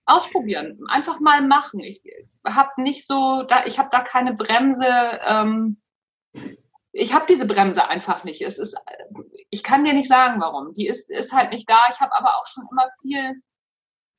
Ausprobieren, 0.06 0.80
einfach 0.88 1.20
mal 1.20 1.42
machen. 1.42 1.80
Ich 1.80 2.00
habe 2.46 2.80
nicht 2.80 3.06
so, 3.06 3.42
da, 3.42 3.66
ich 3.66 3.78
habe 3.78 3.90
da 3.92 4.00
keine 4.00 4.32
Bremse. 4.32 4.86
Ähm, 4.86 5.80
ich 6.92 7.12
habe 7.12 7.26
diese 7.28 7.46
Bremse 7.46 7.86
einfach 7.88 8.24
nicht. 8.24 8.40
Es 8.40 8.58
ist, 8.58 8.76
ich 9.50 9.62
kann 9.62 9.84
dir 9.84 9.92
nicht 9.92 10.08
sagen, 10.08 10.40
warum. 10.40 10.72
Die 10.72 10.86
ist, 10.86 11.10
ist 11.10 11.32
halt 11.32 11.52
nicht 11.52 11.68
da. 11.68 11.78
Ich 11.92 12.00
habe 12.00 12.14
aber 12.14 12.36
auch 12.36 12.46
schon 12.46 12.64
immer 12.70 12.86
viel 13.02 13.42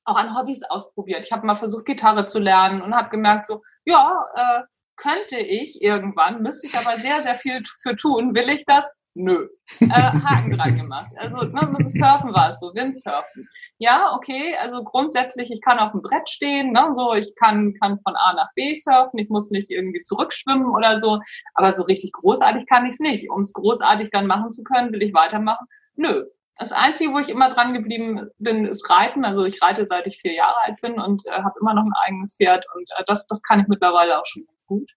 auch 0.05 0.15
an 0.15 0.35
Hobbys 0.37 0.63
ausprobiert. 0.63 1.25
Ich 1.25 1.31
habe 1.31 1.45
mal 1.45 1.55
versucht, 1.55 1.85
Gitarre 1.85 2.25
zu 2.25 2.39
lernen 2.39 2.81
und 2.81 2.95
habe 2.95 3.09
gemerkt, 3.09 3.47
so, 3.47 3.61
ja, 3.85 4.25
äh, 4.35 4.63
könnte 4.95 5.37
ich 5.37 5.81
irgendwann, 5.81 6.41
müsste 6.41 6.67
ich 6.67 6.75
aber 6.75 6.97
sehr, 6.97 7.21
sehr 7.21 7.35
viel 7.35 7.63
für 7.81 7.95
tun. 7.95 8.35
Will 8.35 8.49
ich 8.49 8.65
das? 8.65 8.93
Nö. 9.21 9.49
Äh, 9.81 9.87
Haken 9.89 10.51
dran 10.51 10.77
gemacht. 10.77 11.11
Also 11.17 11.39
ne, 11.39 11.67
mit 11.71 11.79
dem 11.79 11.89
Surfen 11.89 12.33
war 12.33 12.51
es 12.51 12.59
so, 12.61 12.73
Windsurfen. 12.73 13.49
Ja, 13.77 14.13
okay, 14.15 14.55
also 14.61 14.81
grundsätzlich, 14.81 15.51
ich 15.51 15.59
kann 15.61 15.77
auf 15.77 15.91
dem 15.91 16.01
Brett 16.01 16.29
stehen, 16.29 16.71
ne, 16.71 16.87
so, 16.93 17.13
ich 17.13 17.35
kann, 17.35 17.73
kann 17.81 17.99
von 18.01 18.15
A 18.15 18.33
nach 18.33 18.47
B 18.55 18.73
surfen, 18.73 19.19
ich 19.19 19.27
muss 19.27 19.51
nicht 19.51 19.71
irgendwie 19.71 20.01
zurückschwimmen 20.01 20.69
oder 20.69 21.01
so, 21.01 21.19
aber 21.53 21.73
so 21.73 21.83
richtig 21.83 22.13
großartig 22.13 22.65
kann 22.69 22.85
ich 22.85 22.93
es 22.93 22.99
nicht. 22.99 23.29
Um 23.29 23.41
es 23.41 23.51
großartig 23.51 24.09
dann 24.09 24.25
machen 24.25 24.53
zu 24.53 24.63
können, 24.63 24.93
will 24.93 25.03
ich 25.03 25.13
weitermachen? 25.13 25.67
Nö. 25.95 26.23
Das 26.57 26.71
Einzige, 26.71 27.11
wo 27.13 27.19
ich 27.19 27.29
immer 27.29 27.53
dran 27.53 27.73
geblieben 27.73 28.29
bin, 28.37 28.65
ist 28.65 28.89
Reiten. 28.89 29.23
Also 29.25 29.43
ich 29.45 29.61
reite, 29.61 29.85
seit 29.85 30.07
ich 30.07 30.19
vier 30.19 30.33
Jahre 30.33 30.57
alt 30.65 30.79
bin 30.81 30.99
und 30.99 31.25
äh, 31.25 31.31
habe 31.31 31.59
immer 31.59 31.73
noch 31.73 31.83
ein 31.83 31.93
eigenes 32.05 32.37
Pferd 32.37 32.65
und 32.73 32.89
äh, 32.97 33.03
das, 33.05 33.27
das 33.27 33.41
kann 33.43 33.59
ich 33.59 33.67
mittlerweile 33.67 34.17
auch 34.17 34.25
schon 34.25 34.43
gut. 34.69 34.89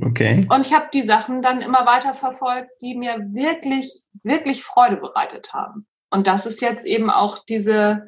Okay. 0.00 0.46
Und 0.48 0.66
ich 0.66 0.72
habe 0.72 0.88
die 0.92 1.02
Sachen 1.02 1.42
dann 1.42 1.60
immer 1.60 1.84
weiter 1.86 2.14
verfolgt, 2.14 2.70
die 2.80 2.94
mir 2.94 3.16
wirklich, 3.32 3.90
wirklich 4.22 4.62
Freude 4.62 4.96
bereitet 4.96 5.52
haben. 5.52 5.86
Und 6.10 6.28
das 6.28 6.46
ist 6.46 6.60
jetzt 6.60 6.86
eben 6.86 7.10
auch 7.10 7.44
diese, 7.46 8.06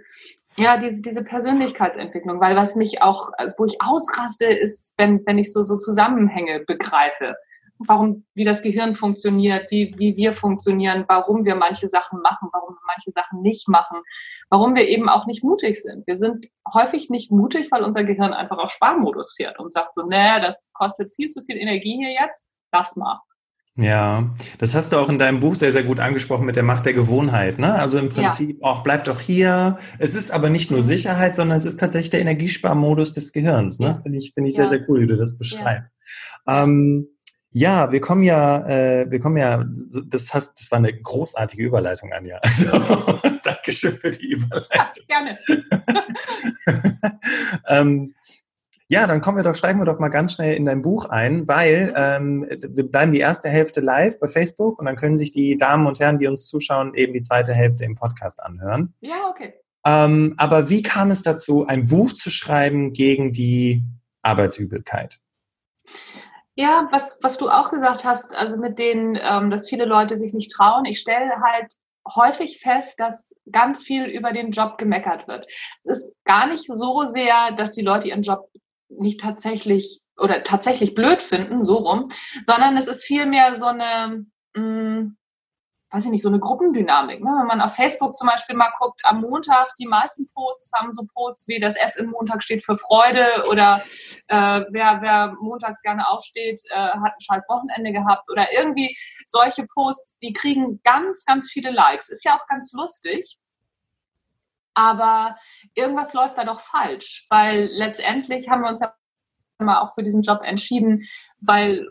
ja, 0.56 0.76
diese, 0.76 1.02
diese 1.02 1.24
Persönlichkeitsentwicklung, 1.24 2.40
weil 2.40 2.54
was 2.54 2.76
mich 2.76 3.02
auch, 3.02 3.30
also 3.36 3.54
wo 3.58 3.64
ich 3.64 3.82
ausraste, 3.82 4.46
ist, 4.46 4.94
wenn, 4.96 5.26
wenn 5.26 5.38
ich 5.38 5.52
so, 5.52 5.64
so 5.64 5.76
Zusammenhänge 5.76 6.60
begreife 6.60 7.34
warum, 7.78 8.24
wie 8.34 8.44
das 8.44 8.62
Gehirn 8.62 8.94
funktioniert, 8.94 9.70
wie, 9.70 9.94
wie 9.98 10.16
wir 10.16 10.32
funktionieren, 10.32 11.04
warum 11.08 11.44
wir 11.44 11.54
manche 11.54 11.88
Sachen 11.88 12.20
machen, 12.20 12.48
warum 12.52 12.74
wir 12.74 12.86
manche 12.86 13.12
Sachen 13.12 13.42
nicht 13.42 13.68
machen, 13.68 13.98
warum 14.50 14.74
wir 14.74 14.88
eben 14.88 15.08
auch 15.08 15.26
nicht 15.26 15.44
mutig 15.44 15.82
sind. 15.82 16.06
Wir 16.06 16.16
sind 16.16 16.46
häufig 16.72 17.10
nicht 17.10 17.30
mutig, 17.30 17.68
weil 17.70 17.82
unser 17.82 18.04
Gehirn 18.04 18.32
einfach 18.32 18.58
auf 18.58 18.70
Sparmodus 18.70 19.34
fährt 19.36 19.58
und 19.58 19.72
sagt 19.72 19.94
so, 19.94 20.06
nee, 20.06 20.40
das 20.40 20.70
kostet 20.74 21.14
viel 21.14 21.30
zu 21.30 21.42
viel 21.42 21.56
Energie 21.56 21.96
hier 21.96 22.12
jetzt, 22.12 22.48
das 22.70 22.96
mal. 22.96 23.20
Ja, 23.78 24.30
das 24.58 24.74
hast 24.74 24.92
du 24.92 24.96
auch 24.96 25.10
in 25.10 25.18
deinem 25.18 25.38
Buch 25.38 25.54
sehr, 25.54 25.70
sehr 25.70 25.84
gut 25.84 26.00
angesprochen 26.00 26.46
mit 26.46 26.56
der 26.56 26.62
Macht 26.62 26.86
der 26.86 26.94
Gewohnheit. 26.94 27.58
Ne? 27.58 27.74
Also 27.74 27.98
im 27.98 28.08
Prinzip 28.08 28.58
ja. 28.62 28.66
auch, 28.66 28.82
bleib 28.82 29.04
doch 29.04 29.20
hier. 29.20 29.76
Es 29.98 30.14
ist 30.14 30.30
aber 30.30 30.48
nicht 30.48 30.70
nur 30.70 30.80
Sicherheit, 30.80 31.36
sondern 31.36 31.58
es 31.58 31.66
ist 31.66 31.78
tatsächlich 31.78 32.08
der 32.08 32.20
Energiesparmodus 32.20 33.12
des 33.12 33.32
Gehirns. 33.32 33.78
Ne? 33.78 33.86
Ja. 33.86 34.00
Finde 34.02 34.18
ich, 34.18 34.32
finde 34.32 34.48
ich 34.48 34.56
ja. 34.56 34.66
sehr, 34.66 34.78
sehr 34.78 34.88
cool, 34.88 35.02
wie 35.02 35.06
du 35.06 35.18
das 35.18 35.36
beschreibst. 35.36 35.94
Ähm, 36.48 37.08
ja, 37.56 37.90
wir 37.90 38.02
kommen 38.02 38.22
ja, 38.22 38.68
äh, 38.68 39.10
wir 39.10 39.18
kommen 39.18 39.38
ja, 39.38 39.64
das 40.08 40.34
hast, 40.34 40.60
das 40.60 40.70
war 40.70 40.76
eine 40.76 40.92
großartige 40.92 41.62
Überleitung, 41.62 42.12
Anja. 42.12 42.38
Also 42.44 42.68
Dankeschön 43.42 43.96
für 43.96 44.10
die 44.10 44.32
Überleitung. 44.32 45.04
Ja, 45.08 45.24
gerne. 45.24 45.38
ähm, 47.66 48.14
ja, 48.88 49.06
dann 49.06 49.22
kommen 49.22 49.38
wir 49.38 49.42
doch, 49.42 49.54
steigen 49.54 49.80
wir 49.80 49.86
doch 49.86 49.98
mal 49.98 50.10
ganz 50.10 50.34
schnell 50.34 50.54
in 50.54 50.66
dein 50.66 50.82
Buch 50.82 51.06
ein, 51.06 51.48
weil 51.48 51.94
ähm, 51.96 52.46
wir 52.46 52.90
bleiben 52.90 53.12
die 53.12 53.20
erste 53.20 53.48
Hälfte 53.48 53.80
live 53.80 54.20
bei 54.20 54.28
Facebook 54.28 54.78
und 54.78 54.84
dann 54.84 54.96
können 54.96 55.16
sich 55.16 55.32
die 55.32 55.56
Damen 55.56 55.86
und 55.86 55.98
Herren, 55.98 56.18
die 56.18 56.26
uns 56.26 56.48
zuschauen, 56.48 56.92
eben 56.92 57.14
die 57.14 57.22
zweite 57.22 57.54
Hälfte 57.54 57.84
im 57.86 57.94
Podcast 57.94 58.42
anhören. 58.42 58.92
Ja, 59.00 59.30
okay. 59.30 59.54
Ähm, 59.86 60.34
aber 60.36 60.68
wie 60.68 60.82
kam 60.82 61.10
es 61.10 61.22
dazu, 61.22 61.66
ein 61.66 61.86
Buch 61.86 62.12
zu 62.12 62.28
schreiben 62.28 62.92
gegen 62.92 63.32
die 63.32 63.82
Arbeitsübelkeit? 64.20 65.20
Ja, 66.56 66.88
was, 66.90 67.18
was 67.22 67.36
du 67.36 67.50
auch 67.50 67.70
gesagt 67.70 68.04
hast, 68.04 68.34
also 68.34 68.56
mit 68.56 68.78
denen, 68.78 69.18
ähm, 69.20 69.50
dass 69.50 69.68
viele 69.68 69.84
Leute 69.84 70.16
sich 70.16 70.32
nicht 70.32 70.50
trauen. 70.50 70.86
Ich 70.86 71.00
stelle 71.00 71.30
halt 71.42 71.72
häufig 72.14 72.60
fest, 72.60 72.98
dass 72.98 73.34
ganz 73.50 73.82
viel 73.82 74.04
über 74.06 74.32
den 74.32 74.50
Job 74.50 74.78
gemeckert 74.78 75.28
wird. 75.28 75.46
Es 75.80 75.88
ist 75.88 76.14
gar 76.24 76.46
nicht 76.46 76.66
so 76.66 77.04
sehr, 77.04 77.52
dass 77.52 77.72
die 77.72 77.82
Leute 77.82 78.08
ihren 78.08 78.22
Job 78.22 78.48
nicht 78.88 79.20
tatsächlich 79.20 80.00
oder 80.16 80.42
tatsächlich 80.44 80.94
blöd 80.94 81.22
finden, 81.22 81.62
so 81.62 81.76
rum, 81.76 82.08
sondern 82.42 82.76
es 82.76 82.88
ist 82.88 83.04
vielmehr 83.04 83.54
so 83.54 83.66
eine, 83.66 84.24
mh, 84.54 84.62
mm, 84.62 85.16
weiß 85.90 86.04
ich 86.04 86.10
nicht, 86.10 86.22
so 86.22 86.28
eine 86.28 86.40
Gruppendynamik. 86.40 87.20
Ne? 87.20 87.30
Wenn 87.38 87.46
man 87.46 87.60
auf 87.60 87.74
Facebook 87.74 88.16
zum 88.16 88.28
Beispiel 88.28 88.56
mal 88.56 88.72
guckt, 88.76 89.00
am 89.04 89.20
Montag, 89.20 89.74
die 89.78 89.86
meisten 89.86 90.26
Posts 90.26 90.72
haben 90.72 90.92
so 90.92 91.04
Posts 91.14 91.48
wie 91.48 91.60
das 91.60 91.76
F 91.76 91.96
im 91.96 92.10
Montag 92.10 92.42
steht 92.42 92.64
für 92.64 92.76
Freude 92.76 93.46
oder 93.48 93.80
äh, 94.26 94.62
wer, 94.70 95.00
wer 95.00 95.34
montags 95.40 95.80
gerne 95.82 96.08
aufsteht, 96.08 96.60
äh, 96.70 96.74
hat 96.76 97.12
ein 97.12 97.20
scheiß 97.20 97.46
Wochenende 97.48 97.92
gehabt 97.92 98.28
oder 98.30 98.52
irgendwie 98.52 98.96
solche 99.26 99.64
Posts, 99.66 100.18
die 100.18 100.32
kriegen 100.32 100.80
ganz, 100.82 101.24
ganz 101.24 101.50
viele 101.50 101.70
Likes. 101.70 102.08
Ist 102.08 102.24
ja 102.24 102.34
auch 102.34 102.46
ganz 102.46 102.72
lustig. 102.72 103.38
Aber 104.74 105.36
irgendwas 105.74 106.12
läuft 106.12 106.36
da 106.36 106.44
doch 106.44 106.60
falsch, 106.60 107.26
weil 107.30 107.70
letztendlich 107.72 108.50
haben 108.50 108.62
wir 108.62 108.68
uns 108.68 108.80
ja 108.80 108.92
mal 109.58 109.80
auch 109.80 109.94
für 109.94 110.02
diesen 110.02 110.20
Job 110.20 110.40
entschieden, 110.42 111.08
weil 111.40 111.88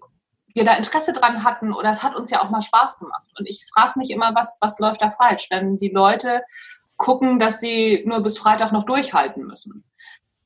wir 0.55 0.65
da 0.65 0.73
Interesse 0.73 1.13
dran 1.13 1.43
hatten 1.43 1.73
oder 1.73 1.89
es 1.89 2.01
hat 2.01 2.15
uns 2.15 2.31
ja 2.31 2.41
auch 2.41 2.49
mal 2.49 2.61
Spaß 2.61 2.99
gemacht. 2.99 3.29
Und 3.37 3.47
ich 3.47 3.65
frage 3.73 3.99
mich 3.99 4.09
immer, 4.09 4.33
was, 4.33 4.57
was 4.61 4.79
läuft 4.79 5.01
da 5.01 5.11
falsch, 5.11 5.47
wenn 5.51 5.77
die 5.77 5.89
Leute 5.89 6.41
gucken, 6.97 7.39
dass 7.39 7.59
sie 7.59 8.03
nur 8.05 8.21
bis 8.21 8.39
Freitag 8.39 8.71
noch 8.71 8.85
durchhalten 8.85 9.45
müssen. 9.45 9.83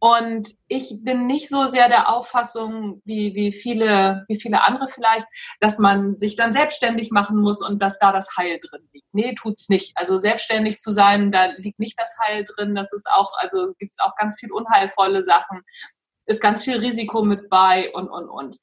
Und 0.01 0.55
ich 0.69 0.99
bin 1.01 1.27
nicht 1.27 1.49
so 1.49 1.67
sehr 1.67 1.89
der 1.89 2.07
Auffassung, 2.07 3.01
wie, 3.03 3.35
wie, 3.35 3.51
viele, 3.51 4.23
wie 4.29 4.39
viele 4.39 4.65
andere 4.65 4.87
vielleicht, 4.87 5.27
dass 5.59 5.77
man 5.77 6.17
sich 6.17 6.37
dann 6.37 6.53
selbstständig 6.53 7.11
machen 7.11 7.37
muss 7.37 7.61
und 7.61 7.81
dass 7.81 7.99
da 7.99 8.13
das 8.13 8.37
Heil 8.37 8.59
drin 8.61 8.87
liegt. 8.93 9.07
Nee, 9.11 9.35
tut's 9.35 9.67
nicht. 9.67 9.97
Also 9.97 10.17
selbstständig 10.17 10.79
zu 10.79 10.93
sein, 10.93 11.33
da 11.33 11.47
liegt 11.57 11.79
nicht 11.79 11.99
das 11.99 12.15
Heil 12.17 12.45
drin. 12.45 12.75
Das 12.75 12.93
ist 12.93 13.07
auch, 13.13 13.33
also 13.39 13.73
gibt's 13.77 13.99
auch 13.99 14.15
ganz 14.15 14.39
viel 14.39 14.53
unheilvolle 14.53 15.21
Sachen, 15.21 15.63
ist 16.25 16.41
ganz 16.41 16.63
viel 16.63 16.77
Risiko 16.77 17.23
mit 17.23 17.49
bei 17.49 17.91
und, 17.91 18.07
und, 18.07 18.29
und. 18.29 18.57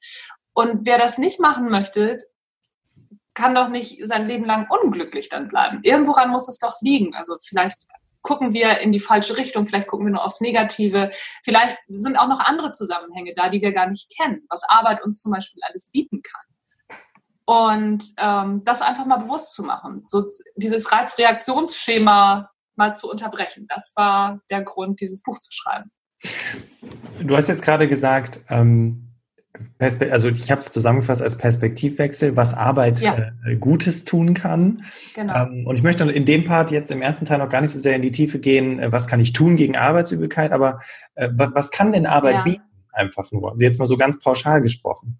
Und 0.57 0.87
wer 0.87 0.97
das 0.97 1.19
nicht 1.19 1.39
machen 1.39 1.69
möchte, 1.69 2.25
kann 3.35 3.53
doch 3.53 3.69
nicht 3.69 3.99
sein 4.07 4.27
Leben 4.27 4.43
lang 4.43 4.65
unglücklich 4.67 5.29
dann 5.29 5.49
bleiben. 5.49 5.81
Irgendworan 5.83 6.31
muss 6.31 6.49
es 6.49 6.57
doch 6.57 6.81
liegen. 6.81 7.13
Also 7.13 7.37
vielleicht 7.39 7.77
gucken 8.23 8.55
wir 8.55 8.79
in 8.79 8.91
die 8.91 8.99
falsche 8.99 9.37
Richtung, 9.37 9.67
vielleicht 9.67 9.85
gucken 9.85 10.07
wir 10.07 10.13
nur 10.13 10.25
aufs 10.25 10.41
Negative, 10.41 11.11
vielleicht 11.43 11.77
sind 11.87 12.17
auch 12.17 12.27
noch 12.27 12.39
andere 12.39 12.71
Zusammenhänge 12.71 13.35
da, 13.35 13.49
die 13.49 13.61
wir 13.61 13.71
gar 13.71 13.85
nicht 13.85 14.11
kennen, 14.17 14.47
was 14.49 14.63
Arbeit 14.67 15.03
uns 15.03 15.21
zum 15.21 15.31
Beispiel 15.31 15.61
alles 15.61 15.91
bieten 15.91 16.23
kann. 16.23 16.97
Und 17.45 18.15
ähm, 18.17 18.63
das 18.63 18.81
einfach 18.81 19.05
mal 19.05 19.17
bewusst 19.17 19.53
zu 19.53 19.61
machen, 19.61 20.05
so 20.07 20.25
dieses 20.55 20.91
Reizreaktionsschema 20.91 22.49
mal 22.75 22.95
zu 22.95 23.11
unterbrechen. 23.11 23.67
Das 23.69 23.93
war 23.95 24.41
der 24.49 24.63
Grund, 24.63 25.01
dieses 25.01 25.21
Buch 25.21 25.37
zu 25.37 25.51
schreiben. 25.51 25.91
Du 27.19 27.37
hast 27.37 27.47
jetzt 27.47 27.61
gerade 27.61 27.87
gesagt, 27.87 28.43
ähm, 28.49 29.06
also 29.79 30.29
ich 30.29 30.51
habe 30.51 30.61
es 30.61 30.71
zusammengefasst 30.71 31.21
als 31.21 31.37
Perspektivwechsel, 31.37 32.35
was 32.35 32.53
Arbeit 32.53 32.99
ja. 32.99 33.31
äh, 33.45 33.55
Gutes 33.55 34.05
tun 34.05 34.33
kann. 34.33 34.83
Genau. 35.15 35.45
Ähm, 35.45 35.67
und 35.67 35.75
ich 35.75 35.83
möchte 35.83 36.03
in 36.09 36.25
dem 36.25 36.43
Part 36.43 36.71
jetzt 36.71 36.91
im 36.91 37.01
ersten 37.01 37.25
Teil 37.25 37.37
noch 37.37 37.49
gar 37.49 37.61
nicht 37.61 37.71
so 37.71 37.79
sehr 37.79 37.95
in 37.95 38.01
die 38.01 38.11
Tiefe 38.11 38.39
gehen, 38.39 38.79
äh, 38.79 38.91
was 38.91 39.07
kann 39.07 39.19
ich 39.19 39.33
tun 39.33 39.55
gegen 39.55 39.75
Arbeitsübelkeit, 39.75 40.51
aber 40.51 40.81
äh, 41.15 41.29
was, 41.33 41.49
was, 41.53 41.71
kann 41.71 41.91
denn 41.91 42.05
Arbeit 42.05 42.35
ja. 42.35 42.43
bieten? 42.43 42.63
Einfach 42.91 43.31
nur. 43.31 43.51
Also 43.51 43.63
jetzt 43.63 43.77
mal 43.79 43.85
so 43.85 43.97
ganz 43.97 44.19
pauschal 44.19 44.61
gesprochen. 44.61 45.19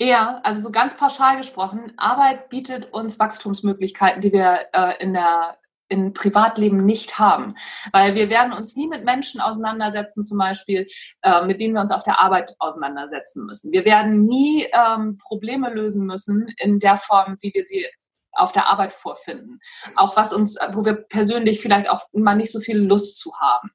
Ja, 0.00 0.40
also 0.44 0.62
so 0.62 0.70
ganz 0.70 0.96
pauschal 0.96 1.36
gesprochen, 1.36 1.92
Arbeit 1.98 2.48
bietet 2.48 2.90
uns 2.90 3.18
Wachstumsmöglichkeiten, 3.18 4.22
die 4.22 4.32
wir 4.32 4.60
äh, 4.72 4.94
in 4.98 5.12
der 5.12 5.58
in 5.90 6.14
Privatleben 6.14 6.86
nicht 6.86 7.18
haben. 7.18 7.56
Weil 7.92 8.14
wir 8.14 8.30
werden 8.30 8.52
uns 8.52 8.76
nie 8.76 8.88
mit 8.88 9.04
Menschen 9.04 9.40
auseinandersetzen, 9.40 10.24
zum 10.24 10.38
Beispiel, 10.38 10.86
äh, 11.22 11.44
mit 11.44 11.60
denen 11.60 11.74
wir 11.74 11.82
uns 11.82 11.92
auf 11.92 12.04
der 12.04 12.20
Arbeit 12.20 12.54
auseinandersetzen 12.58 13.44
müssen. 13.44 13.72
Wir 13.72 13.84
werden 13.84 14.22
nie 14.22 14.66
ähm, 14.72 15.18
Probleme 15.18 15.68
lösen 15.70 16.06
müssen 16.06 16.46
in 16.58 16.78
der 16.78 16.96
Form, 16.96 17.36
wie 17.40 17.52
wir 17.52 17.64
sie 17.66 17.86
auf 18.32 18.52
der 18.52 18.68
Arbeit 18.68 18.92
vorfinden. 18.92 19.58
Auch 19.96 20.16
was 20.16 20.32
uns, 20.32 20.56
wo 20.70 20.84
wir 20.84 20.94
persönlich 20.94 21.60
vielleicht 21.60 21.90
auch 21.90 22.04
mal 22.12 22.36
nicht 22.36 22.52
so 22.52 22.60
viel 22.60 22.78
Lust 22.78 23.18
zu 23.18 23.32
haben. 23.40 23.70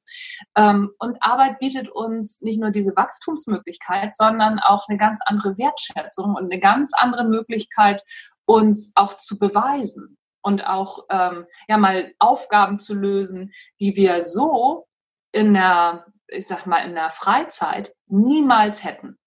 Ähm, 0.55 0.91
und 0.99 1.17
Arbeit 1.21 1.59
bietet 1.59 1.89
uns 1.89 2.39
nicht 2.41 2.59
nur 2.59 2.71
diese 2.71 2.95
Wachstumsmöglichkeit, 2.95 4.15
sondern 4.15 4.59
auch 4.59 4.87
eine 4.87 4.97
ganz 4.97 5.19
andere 5.25 5.57
Wertschätzung 5.57 6.35
und 6.35 6.51
eine 6.51 6.59
ganz 6.59 6.93
andere 6.93 7.25
Möglichkeit, 7.25 8.01
uns 8.45 8.93
auch 8.95 9.17
zu 9.17 9.37
beweisen 9.37 10.17
und 10.45 10.65
auch 10.65 11.05
ähm, 11.09 11.45
ja 11.67 11.77
mal 11.77 12.13
Aufgaben 12.19 12.77
zu 12.77 12.93
lösen, 12.93 13.51
die 13.79 13.95
wir 13.95 14.21
so 14.21 14.85
in 15.31 15.55
der, 15.55 16.05
ich 16.27 16.47
sag 16.47 16.67
mal, 16.67 16.85
in 16.85 16.93
der 16.93 17.09
Freizeit 17.09 17.93
niemals 18.07 18.83
hätten. 18.83 19.17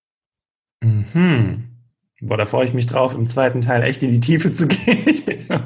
Mhm. 0.81 1.65
Boah, 2.21 2.37
da 2.37 2.45
freue 2.45 2.65
ich 2.65 2.73
mich 2.73 2.87
drauf, 2.87 3.15
im 3.15 3.27
zweiten 3.27 3.61
Teil 3.61 3.83
echt 3.83 4.01
in 4.01 4.09
die 4.09 4.19
Tiefe 4.21 4.51
zu 4.51 4.67
gehen. 4.69 5.23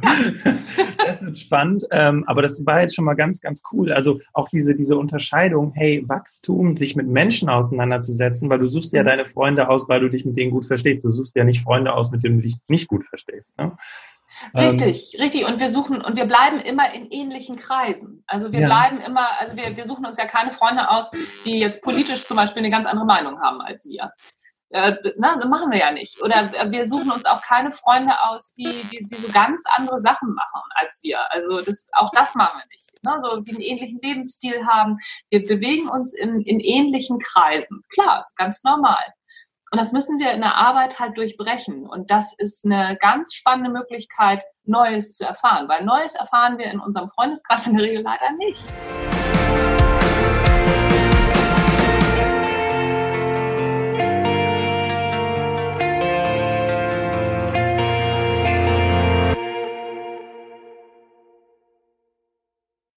das 1.05 1.23
wird 1.23 1.37
spannend, 1.37 1.85
ähm, 1.91 2.23
aber 2.25 2.41
das 2.41 2.65
war 2.65 2.81
jetzt 2.81 2.95
schon 2.95 3.05
mal 3.05 3.15
ganz, 3.15 3.39
ganz 3.39 3.61
cool. 3.71 3.93
Also 3.93 4.21
auch 4.33 4.49
diese, 4.49 4.75
diese 4.75 4.97
Unterscheidung, 4.97 5.73
hey, 5.75 6.03
Wachstum, 6.07 6.75
sich 6.75 6.95
mit 6.95 7.07
Menschen 7.07 7.49
auseinanderzusetzen, 7.49 8.49
weil 8.49 8.59
du 8.59 8.67
suchst 8.67 8.93
ja 8.93 9.03
mhm. 9.03 9.07
deine 9.07 9.25
Freunde 9.25 9.69
aus, 9.69 9.87
weil 9.87 9.99
du 9.99 10.09
dich 10.09 10.25
mit 10.25 10.35
denen 10.35 10.49
gut 10.49 10.65
verstehst. 10.65 11.03
Du 11.03 11.11
suchst 11.11 11.35
ja 11.35 11.43
nicht 11.43 11.61
Freunde 11.61 11.93
aus, 11.93 12.11
mit 12.11 12.23
denen 12.23 12.37
du 12.37 12.41
dich 12.41 12.55
nicht 12.67 12.87
gut 12.87 13.05
verstehst. 13.05 13.57
Ne? 13.59 13.77
Richtig, 14.55 15.13
ähm, 15.13 15.21
richtig. 15.21 15.45
Und 15.45 15.59
wir 15.59 15.69
suchen 15.69 16.01
und 16.01 16.15
wir 16.15 16.25
bleiben 16.25 16.59
immer 16.59 16.91
in 16.93 17.09
ähnlichen 17.11 17.55
Kreisen. 17.55 18.23
Also 18.27 18.51
wir 18.51 18.61
ja. 18.61 18.67
bleiben 18.67 19.01
immer, 19.01 19.39
also 19.39 19.55
wir, 19.55 19.75
wir 19.75 19.85
suchen 19.85 20.05
uns 20.05 20.17
ja 20.17 20.25
keine 20.25 20.51
Freunde 20.51 20.89
aus, 20.89 21.09
die 21.45 21.59
jetzt 21.59 21.81
politisch 21.81 22.25
zum 22.25 22.37
Beispiel 22.37 22.61
eine 22.61 22.69
ganz 22.69 22.87
andere 22.87 23.05
Meinung 23.05 23.41
haben 23.41 23.61
als 23.61 23.85
wir. 23.85 24.11
Äh, 24.73 24.95
na, 25.17 25.35
das 25.35 25.45
machen 25.45 25.71
wir 25.71 25.77
ja 25.77 25.91
nicht. 25.91 26.19
Oder 26.23 26.51
wir 26.71 26.87
suchen 26.87 27.11
uns 27.11 27.25
auch 27.25 27.41
keine 27.41 27.71
Freunde 27.71 28.13
aus, 28.27 28.53
die, 28.55 28.69
die, 28.91 29.05
die 29.05 29.15
so 29.15 29.31
ganz 29.31 29.63
andere 29.77 29.99
Sachen 29.99 30.33
machen 30.33 30.61
als 30.73 30.99
wir. 31.03 31.19
Also 31.31 31.61
das, 31.61 31.89
auch 31.93 32.09
das 32.11 32.33
machen 32.33 32.59
wir 32.59 32.65
nicht. 32.71 32.91
Ne? 33.03 33.17
So, 33.21 33.39
die 33.39 33.51
einen 33.51 33.61
ähnlichen 33.61 33.99
Lebensstil 34.01 34.65
haben. 34.65 34.95
Wir 35.29 35.45
bewegen 35.45 35.89
uns 35.89 36.13
in, 36.15 36.41
in 36.41 36.59
ähnlichen 36.59 37.19
Kreisen. 37.19 37.83
Klar, 37.93 38.25
ganz 38.35 38.63
normal. 38.63 39.13
Und 39.73 39.79
das 39.79 39.91
müssen 39.91 40.19
wir 40.19 40.31
in 40.33 40.41
der 40.41 40.53
Arbeit 40.53 40.99
halt 40.99 41.17
durchbrechen. 41.17 41.87
Und 41.87 42.11
das 42.11 42.35
ist 42.37 42.63
eine 42.63 42.95
ganz 42.95 43.33
spannende 43.33 43.71
Möglichkeit, 43.71 44.43
Neues 44.65 45.17
zu 45.17 45.25
erfahren. 45.25 45.67
Weil 45.67 45.83
Neues 45.83 46.13
erfahren 46.13 46.59
wir 46.59 46.67
in 46.67 46.79
unserem 46.79 47.09
Freundeskreis 47.09 47.65
in 47.65 47.77
der 47.77 47.87
Regel 47.87 48.03
leider 48.03 48.31
nicht. 48.37 48.71